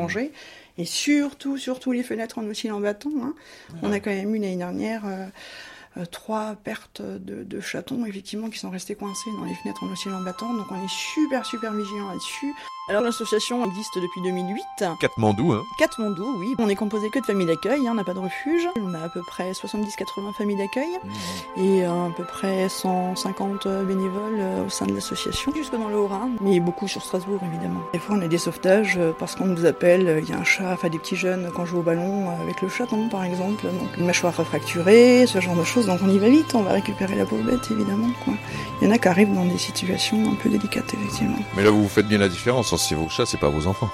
Et 0.77 0.85
surtout, 0.85 1.57
surtout 1.57 1.91
les 1.91 2.03
fenêtres 2.03 2.37
en 2.37 2.45
oscillant 2.45 2.77
en 2.77 2.81
bâton. 2.81 3.11
Hein. 3.23 3.33
On 3.81 3.91
a 3.91 3.99
quand 3.99 4.11
même 4.11 4.33
eu 4.35 4.39
l'année 4.39 4.55
dernière 4.55 5.03
euh, 5.05 6.05
trois 6.05 6.55
pertes 6.55 7.01
de, 7.01 7.43
de, 7.43 7.59
chatons, 7.59 8.05
effectivement, 8.05 8.49
qui 8.49 8.59
sont 8.59 8.69
restés 8.69 8.95
coincés 8.95 9.29
dans 9.37 9.45
les 9.45 9.55
fenêtres 9.55 9.83
en 9.83 9.91
oscillant 9.91 10.21
battant. 10.21 10.53
Donc 10.53 10.67
on 10.71 10.83
est 10.83 10.89
super, 10.89 11.45
super 11.45 11.73
vigilant 11.73 12.09
là-dessus. 12.09 12.53
Alors 12.89 13.03
l'association 13.03 13.63
existe 13.65 13.99
depuis 13.99 14.19
2008. 14.19 14.85
Katmandou, 14.99 15.51
hein 15.51 15.63
Katmandou, 15.77 16.37
oui. 16.39 16.55
On 16.57 16.67
est 16.69 16.75
composé 16.75 17.11
que 17.11 17.19
de 17.19 17.25
familles 17.25 17.45
d'accueil, 17.45 17.87
hein, 17.87 17.91
on 17.91 17.93
n'a 17.93 18.03
pas 18.03 18.15
de 18.15 18.19
refuge. 18.19 18.67
On 18.81 18.95
a 18.95 18.99
à 19.03 19.09
peu 19.09 19.21
près 19.21 19.51
70-80 19.51 20.33
familles 20.35 20.55
d'accueil 20.55 20.97
mmh. 21.03 21.61
et 21.61 21.85
euh, 21.85 22.07
à 22.07 22.09
peu 22.17 22.23
près 22.23 22.67
150 22.67 23.67
bénévoles 23.85 24.39
euh, 24.39 24.65
au 24.65 24.69
sein 24.69 24.87
de 24.87 24.95
l'association, 24.95 25.53
jusque 25.55 25.73
dans 25.73 25.87
le 25.87 25.99
Haut-Rhin, 25.99 26.31
mais 26.41 26.59
beaucoup 26.59 26.87
sur 26.87 27.03
Strasbourg 27.03 27.39
évidemment. 27.45 27.81
Des 27.93 27.99
fois 27.99 28.15
on 28.17 28.21
a 28.23 28.27
des 28.27 28.39
sauvetages 28.39 28.97
euh, 28.97 29.11
parce 29.19 29.35
qu'on 29.35 29.45
nous 29.45 29.67
appelle, 29.67 30.23
il 30.23 30.27
y 30.27 30.33
a 30.33 30.39
un 30.39 30.43
chat, 30.43 30.73
enfin 30.73 30.89
des 30.89 30.97
petits 30.97 31.15
jeunes 31.15 31.51
quand 31.55 31.65
je 31.65 31.71
joue 31.71 31.79
au 31.79 31.83
ballon 31.83 32.31
avec 32.41 32.59
le 32.63 32.69
chaton 32.69 33.07
par 33.07 33.23
exemple, 33.23 33.65
donc 33.65 33.97
une 33.99 34.07
mâchoire 34.07 34.33
fracturée, 34.33 35.27
ce 35.27 35.39
genre 35.39 35.55
de 35.55 35.63
choses, 35.63 35.85
donc 35.85 35.99
on 36.03 36.09
y 36.09 36.17
va 36.17 36.29
vite, 36.29 36.55
on 36.55 36.63
va 36.63 36.71
récupérer 36.71 37.13
la 37.15 37.27
pauvre 37.27 37.43
bête 37.43 37.69
évidemment. 37.69 38.09
Quoi. 38.25 38.33
Il 38.81 38.87
y 38.87 38.91
en 38.91 38.95
a 38.95 38.97
qui 38.97 39.07
arrivent 39.07 39.35
dans 39.35 39.45
des 39.45 39.59
situations 39.59 40.31
un 40.31 40.35
peu 40.35 40.49
délicates 40.49 40.91
effectivement. 40.91 41.37
Mais 41.55 41.63
là 41.63 41.69
vous 41.69 41.87
faites 41.87 42.07
bien 42.07 42.17
la 42.17 42.29
différence 42.29 42.73
c'est 42.79 42.95
vos 42.95 43.09
chats, 43.09 43.25
c'est 43.25 43.39
pas 43.39 43.49
vos 43.49 43.67
enfants. 43.67 43.89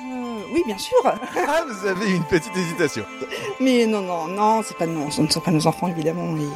Euh, 0.00 0.42
oui, 0.52 0.62
bien 0.66 0.78
sûr. 0.78 0.96
ah, 1.04 1.64
vous 1.68 1.86
avez 1.86 2.12
une 2.12 2.24
petite 2.24 2.56
hésitation. 2.56 3.04
Mais 3.60 3.86
non, 3.86 4.00
non, 4.00 4.26
non, 4.28 4.62
c'est 4.62 4.76
pas 4.76 4.86
non, 4.86 5.10
ce 5.10 5.22
ne 5.22 5.28
sont 5.28 5.40
pas 5.40 5.50
nos 5.50 5.66
enfants 5.66 5.88
évidemment, 5.88 6.28
mais, 6.28 6.46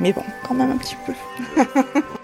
mais 0.00 0.12
bon, 0.12 0.24
quand 0.46 0.54
même 0.54 0.70
un 0.70 0.78
petit 0.78 0.96
peu. 1.06 1.12